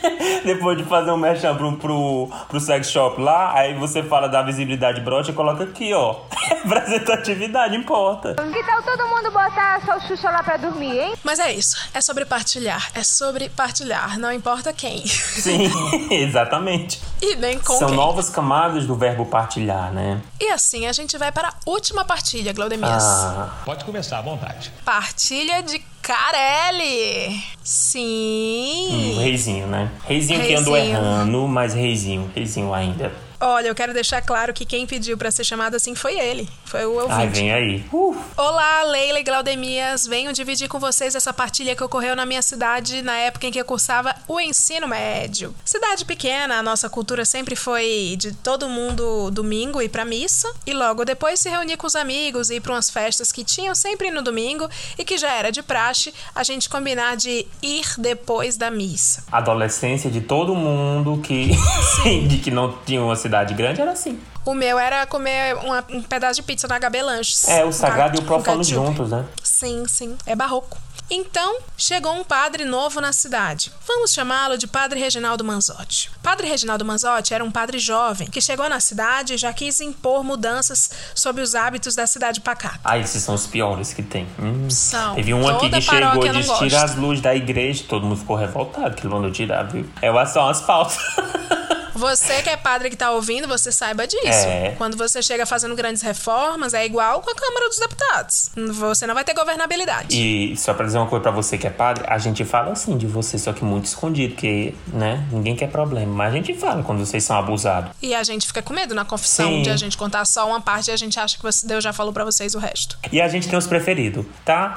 [0.45, 4.43] Depois de fazer um merchan pro, pro, pro sex shop lá, aí você fala da
[4.43, 6.17] visibilidade brocha e coloca aqui, ó.
[6.65, 8.35] Representatividade importa.
[8.35, 11.15] Que tal todo mundo botar a salsicha lá pra dormir, hein?
[11.25, 11.77] Mas é isso.
[11.93, 12.91] É sobre partilhar.
[12.95, 14.19] É sobre partilhar.
[14.19, 15.05] Não importa quem.
[15.07, 15.71] Sim,
[16.11, 17.01] exatamente.
[17.23, 17.97] E nem com São quem.
[17.97, 20.21] novas camadas do verbo partilhar, né?
[20.41, 23.03] E assim a gente vai para a última partilha, Glaudemias.
[23.05, 24.71] Ah, Pode começar à vontade.
[24.85, 27.43] Partilha de Carelli.
[27.63, 29.15] Sim.
[29.17, 29.91] o reizinho, né?
[30.07, 30.97] Reizinho, que andou Reizinho.
[30.99, 33.11] errando, mas reizinho, reizinho ainda.
[33.47, 36.49] Olha, eu quero deixar claro que quem pediu pra ser chamado assim foi ele.
[36.65, 37.41] Foi o Ai, ouvinte.
[37.41, 37.85] vem aí.
[37.93, 40.07] Uh, Olá, Leila e Glaudemias.
[40.07, 43.61] Venho dividir com vocês essa partilha que ocorreu na minha cidade na época em que
[43.61, 45.55] eu cursava o ensino médio.
[45.63, 50.73] Cidade pequena, a nossa cultura sempre foi de todo mundo domingo ir pra missa e
[50.73, 54.11] logo depois se reunir com os amigos e ir pra umas festas que tinham sempre
[54.11, 54.67] no domingo
[54.99, 59.23] e que já era de praxe a gente combinar de ir depois da missa.
[59.31, 61.51] adolescência de todo mundo que
[62.27, 64.21] de que não tinha uma cidade grande era assim.
[64.45, 67.49] O meu era comer uma- um pedaço de pizza na HB Lanches.
[67.49, 68.87] É, o sagrado e o profano ketchup.
[68.87, 69.25] juntos, né?
[69.43, 70.17] Sim, sim.
[70.27, 70.79] É barroco.
[71.11, 73.71] Então, chegou um padre novo na cidade.
[73.87, 76.11] Vamos chamá-lo de Padre Reginaldo Manzotti.
[76.23, 80.25] Padre Reginaldo Manzotti era um padre jovem que chegou na cidade e já quis impor
[80.25, 82.81] mudanças sobre os hábitos da cidade pacata.
[82.83, 84.27] Ah, esses são os piores que tem.
[84.39, 84.71] Hum.
[84.71, 85.15] São.
[85.15, 87.85] Teve um aqui que chegou e disse tira as luzes da igreja.
[87.87, 89.87] Todo mundo ficou revoltado que ele mandou tirar, viu?
[90.01, 90.97] É o são as pautas.
[91.95, 94.27] Você que é padre que tá ouvindo, você saiba disso.
[94.27, 94.75] É.
[94.77, 98.51] Quando você chega fazendo grandes reformas, é igual com a Câmara dos Deputados.
[98.75, 100.17] Você não vai ter governabilidade.
[100.21, 102.97] E só pra dizer uma coisa pra você que é padre, a gente fala assim
[102.99, 106.13] de você, só que muito escondido, porque, né, ninguém quer problema.
[106.13, 107.91] Mas a gente fala quando vocês são abusados.
[108.03, 109.63] E a gente fica com medo na confissão Sim.
[109.63, 111.93] de a gente contar só uma parte e a gente acha que você- Deus já
[111.93, 112.99] falou pra vocês o resto.
[113.13, 114.75] E a gente tem os preferidos, tá?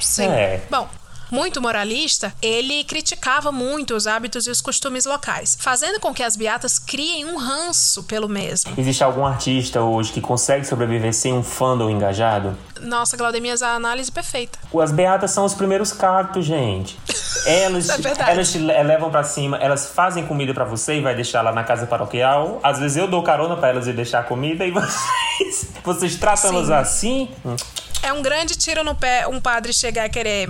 [0.00, 0.26] Sim.
[0.36, 0.60] É.
[0.70, 0.88] Bom.
[1.30, 6.36] Muito moralista, ele criticava muito os hábitos e os costumes locais, fazendo com que as
[6.36, 8.72] beatas criem um ranço pelo mesmo.
[8.78, 12.56] Existe algum artista hoje que consegue sobreviver sem um fandom engajado?
[12.80, 14.58] Nossa, Glaudemias, a análise perfeita.
[14.80, 16.98] As beatas são os primeiros cactos, gente.
[17.46, 21.14] Elas, É elas te le- levam pra cima, elas fazem comida pra você e vai
[21.14, 22.58] deixar lá na casa paroquial.
[22.60, 26.70] Às vezes eu dou carona pra elas e deixar comida e vocês, vocês tratam elas
[26.70, 27.28] assim.
[27.44, 27.54] hum,
[28.02, 30.48] É um grande tiro no pé um padre chegar a querer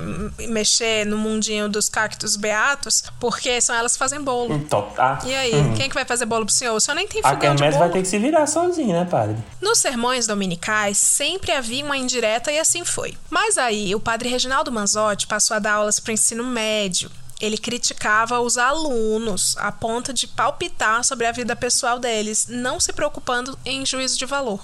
[0.49, 4.59] mexer no mundinho dos cactos beatos, porque são elas que fazem bolo.
[4.69, 5.75] Top, ah, E aí, hum.
[5.75, 6.75] quem é que vai fazer bolo pro senhor?
[6.75, 7.79] O senhor nem tem A fogão de bolo.
[7.79, 9.37] vai ter que se virar sozinho, né, padre?
[9.61, 13.17] Nos sermões dominicais sempre havia uma indireta e assim foi.
[13.31, 17.11] Mas aí o padre Reginaldo Manzotti passou a dar aulas para o ensino médio.
[17.41, 22.93] Ele criticava os alunos a ponto de palpitar sobre a vida pessoal deles, não se
[22.93, 24.61] preocupando em juízo de valor.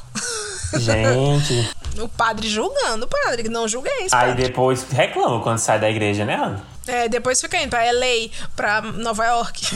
[0.78, 1.70] Gente.
[2.00, 4.08] o padre julgando, o padre, não julguei.
[4.10, 6.64] Aí depois reclama quando sai da igreja, né, Ana?
[6.86, 9.66] É, depois fica indo pra LA, pra Nova York.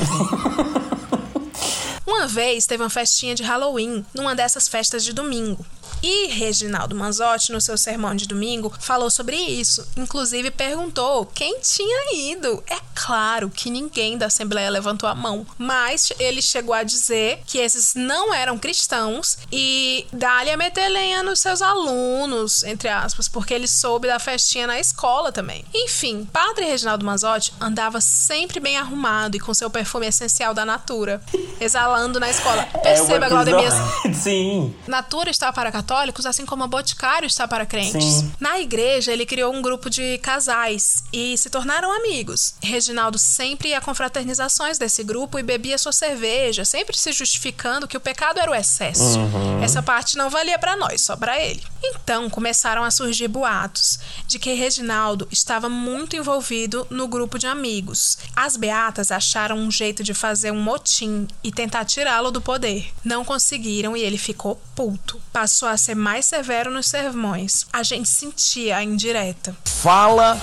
[2.07, 5.67] Uma vez teve uma festinha de Halloween, numa dessas festas de domingo.
[6.03, 9.87] E Reginaldo Manzotti, no seu sermão de domingo, falou sobre isso.
[9.97, 12.63] Inclusive perguntou quem tinha ido.
[12.69, 17.59] É claro que ninguém da Assembleia levantou a mão, mas ele chegou a dizer que
[17.59, 23.55] esses não eram cristãos e dá-lhe a meter lenha nos seus alunos, entre aspas, porque
[23.55, 25.65] ele soube da festinha na escola também.
[25.75, 31.21] Enfim, Padre Reginaldo Manzotti andava sempre bem arrumado e com seu perfume essencial da Natura,
[31.61, 32.63] exalando na escola.
[32.75, 33.75] É Perceba, Glaudemias,
[34.05, 34.75] episódio- Sim.
[34.87, 38.03] Natura está para católicos, assim como a Boticário está para crentes.
[38.03, 38.33] Sim.
[38.41, 42.55] Na igreja, ele criou um grupo de casais e se tornaram amigos.
[42.63, 47.97] Reginaldo sempre ia a confraternizações desse grupo e bebia sua cerveja, sempre se justificando que
[47.97, 49.19] o pecado era o excesso.
[49.19, 49.63] Uhum.
[49.63, 51.63] Essa parte não valia para nós, só para ele.
[51.85, 58.19] Então começaram a surgir boatos de que Reginaldo estava muito envolvido no grupo de amigos.
[58.35, 62.93] As beatas acharam um jeito de fazer um motim e tentar tirá-lo do poder.
[63.05, 65.21] Não conseguiram e ele ficou puto.
[65.33, 67.67] Passou a ser mais severo nos sermões.
[67.73, 69.57] A gente sentia a indireta.
[69.65, 70.41] Fala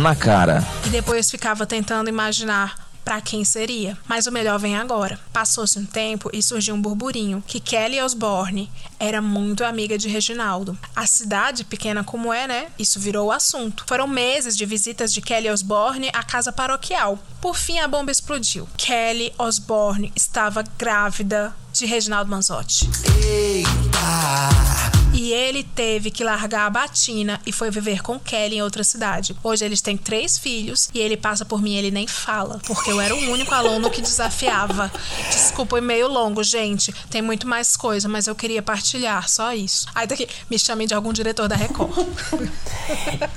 [0.00, 0.64] na cara.
[0.86, 3.98] E depois ficava tentando imaginar pra quem seria.
[4.06, 5.18] Mas o melhor vem agora.
[5.32, 10.78] Passou-se um tempo e surgiu um burburinho que Kelly Osborne era muito amiga de Reginaldo.
[10.94, 12.68] A cidade, pequena como é, né?
[12.78, 13.84] Isso virou o assunto.
[13.88, 17.18] Foram meses de visitas de Kelly Osborne à casa paroquial.
[17.40, 18.68] Por fim, a bomba explodiu.
[18.76, 22.90] Kelly Osborne estava grávida de Reginaldo Manzotti.
[23.26, 23.70] Eita,
[25.14, 29.34] E ele teve que largar a batina e foi viver com Kelly em outra cidade.
[29.42, 32.90] Hoje eles têm três filhos e ele passa por mim e ele nem fala, porque
[32.90, 34.92] eu era o único aluno que desafiava.
[35.30, 36.92] Desculpa o e-mail longo, gente.
[37.10, 39.86] Tem muito mais coisa, mas eu queria partilhar, só isso.
[39.94, 41.90] Aí daqui, me chamem de algum diretor da Record.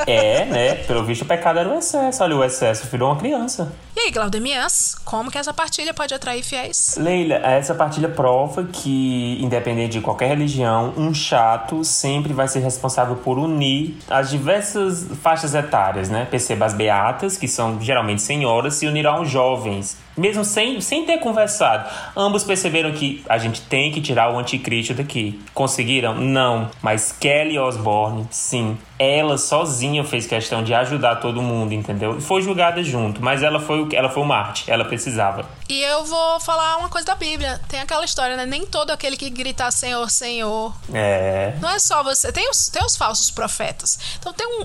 [0.05, 0.75] É, né?
[0.83, 2.23] Pelo visto o pecado era o excesso.
[2.23, 3.71] Olha, o excesso virou uma criança.
[3.95, 6.95] E aí, Glaudemias, como que essa partilha pode atrair fiéis?
[6.97, 8.32] Leila, essa partilha prova
[8.71, 15.07] que, independente de qualquer religião, um chato sempre vai ser responsável por unir as diversas
[15.21, 16.27] faixas etárias, né?
[16.29, 19.97] Perceba as beatas, que são geralmente senhoras, se unirão aos jovens.
[20.15, 21.89] Mesmo sem, sem ter conversado.
[22.15, 25.41] Ambos perceberam que a gente tem que tirar o anticristo daqui.
[25.53, 26.15] Conseguiram?
[26.15, 26.69] Não.
[26.81, 28.77] Mas Kelly Osbourne, sim.
[28.99, 32.17] Ela sozinha fez questão de ajudar todo mundo, entendeu?
[32.17, 34.69] E foi julgada junto, mas ela foi, o- ela foi o Marte.
[34.71, 35.45] Ela precisava.
[35.67, 37.59] E eu vou falar uma coisa da Bíblia.
[37.67, 38.45] Tem aquela história, né?
[38.45, 40.73] Nem todo aquele que grita Senhor, Senhor.
[40.93, 41.53] É.
[41.59, 42.31] Não é só você.
[42.31, 43.99] Tem os, tem os falsos profetas.
[44.19, 44.63] Então tem um,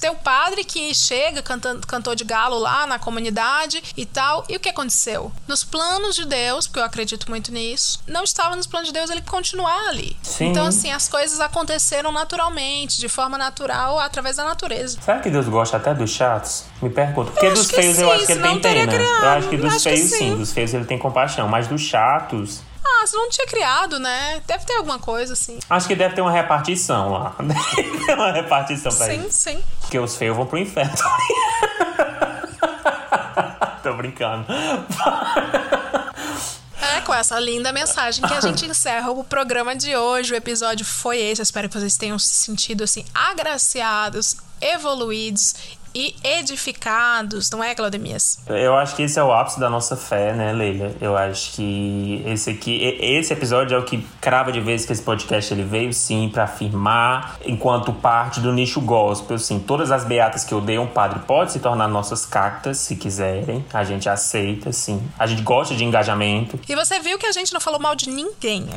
[0.00, 4.44] tem um padre que chega cantando, cantor de galo lá na comunidade e tal.
[4.48, 5.32] E o que aconteceu?
[5.48, 9.10] Nos planos de Deus, porque eu acredito muito nisso, não estava nos planos de Deus
[9.10, 10.16] ele continuar ali.
[10.22, 10.46] Sim.
[10.50, 14.98] Então, assim, as coisas aconteceram naturalmente, de forma natural, através da natureza.
[15.00, 16.64] Será que Deus gosta até dos chatos?
[16.82, 17.30] Me pergunto.
[17.32, 18.92] Porque Eu dos que feios eu sim, acho que ele tem pena.
[18.92, 19.22] criado.
[19.24, 20.18] Eu acho que dos Acho que feios sim.
[20.18, 20.36] sim.
[20.36, 21.48] Dos feios ele tem compaixão.
[21.48, 22.60] Mas dos chatos.
[22.84, 24.40] Ah, você não tinha criado, né?
[24.46, 25.58] Deve ter alguma coisa assim.
[25.68, 27.34] Acho que deve ter uma repartição lá.
[27.42, 29.38] Deve ter uma repartição pra Sim, isso.
[29.38, 29.64] sim.
[29.80, 30.92] Porque os feios vão pro inferno.
[33.96, 34.46] Brincando.
[36.80, 40.32] É, com essa linda mensagem que a gente encerra o programa de hoje.
[40.32, 41.40] O episódio foi esse.
[41.40, 45.54] Eu espero que vocês tenham se sentido assim, agraciados, evoluídos
[45.96, 48.38] e edificados, não é, Claudemias?
[48.46, 50.94] Eu acho que esse é o ápice da nossa fé, né, Leila?
[51.00, 55.00] Eu acho que esse aqui, esse episódio é o que crava de vez que esse
[55.00, 60.44] podcast ele veio sim pra afirmar, enquanto parte do nicho gospel, sim, todas as beatas
[60.44, 63.64] que odeiam o padre podem se tornar nossas cactas, se quiserem.
[63.72, 65.02] A gente aceita, sim.
[65.18, 66.60] A gente gosta de engajamento.
[66.68, 68.68] E você viu que a gente não falou mal de ninguém.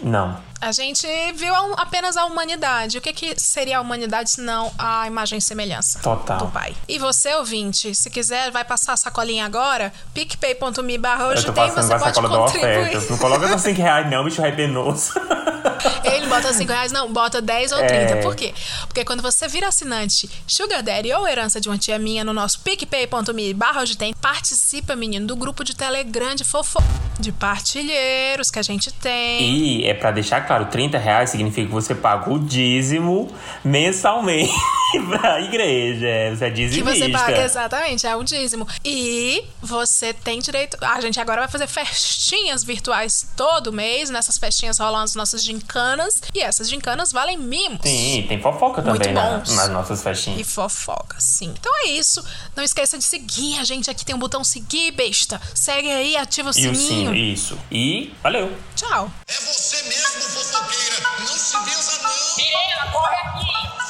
[0.00, 0.47] Não.
[0.60, 2.98] A gente viu apenas a humanidade.
[2.98, 6.38] O que, que seria a humanidade se não a imagem e semelhança Total.
[6.38, 6.74] do Pai?
[6.88, 11.98] E você, ouvinte, se quiser, vai passar a sacolinha agora, picpay.me barra hoje tem, você
[11.98, 13.10] pode contribuir.
[13.10, 15.12] Não coloca só 5 reais, não, bicho é penoso.
[16.02, 18.06] Ele bota 5 reais, não, bota 10 ou É.
[18.06, 18.16] 30.
[18.22, 18.52] Por quê?
[18.88, 22.60] Porque quando você vira assinante Sugar Daddy ou herança de uma tia minha no nosso
[22.60, 26.82] picpay.me barra hoje tem, participa, menino, do grupo de Telegram de fofo
[27.20, 29.40] de partilheiros que a gente tem.
[29.42, 33.28] E é pra deixar claro, 30 reais significa que você paga o dízimo
[33.62, 34.52] mensalmente
[35.08, 36.06] pra igreja.
[36.06, 36.92] É, você é dizimista.
[36.92, 38.66] Que você paga, exatamente, é um dízimo.
[38.84, 40.76] E você tem direito.
[40.80, 44.10] A gente agora vai fazer festinhas virtuais todo mês.
[44.10, 46.22] Nessas festinhas rolando as nossas gincanas.
[46.34, 47.80] E essas gincanas valem mimos.
[47.82, 50.40] Sim, tem fofoca também na, né, nas nossas festinhas.
[50.40, 51.52] E fofoca, sim.
[51.58, 52.24] Então é isso.
[52.56, 53.90] Não esqueça de seguir a gente.
[53.90, 55.40] Aqui tem um botão seguir, besta.
[55.54, 57.10] Segue aí, ativa o e sininho.
[57.10, 57.58] O isso.
[57.70, 58.52] E valeu.
[58.74, 59.10] Tchau.
[59.26, 61.08] É você mesmo, fofoqueira.
[61.18, 62.36] Não se benza, não.
[62.36, 63.87] Mirena, corre aqui.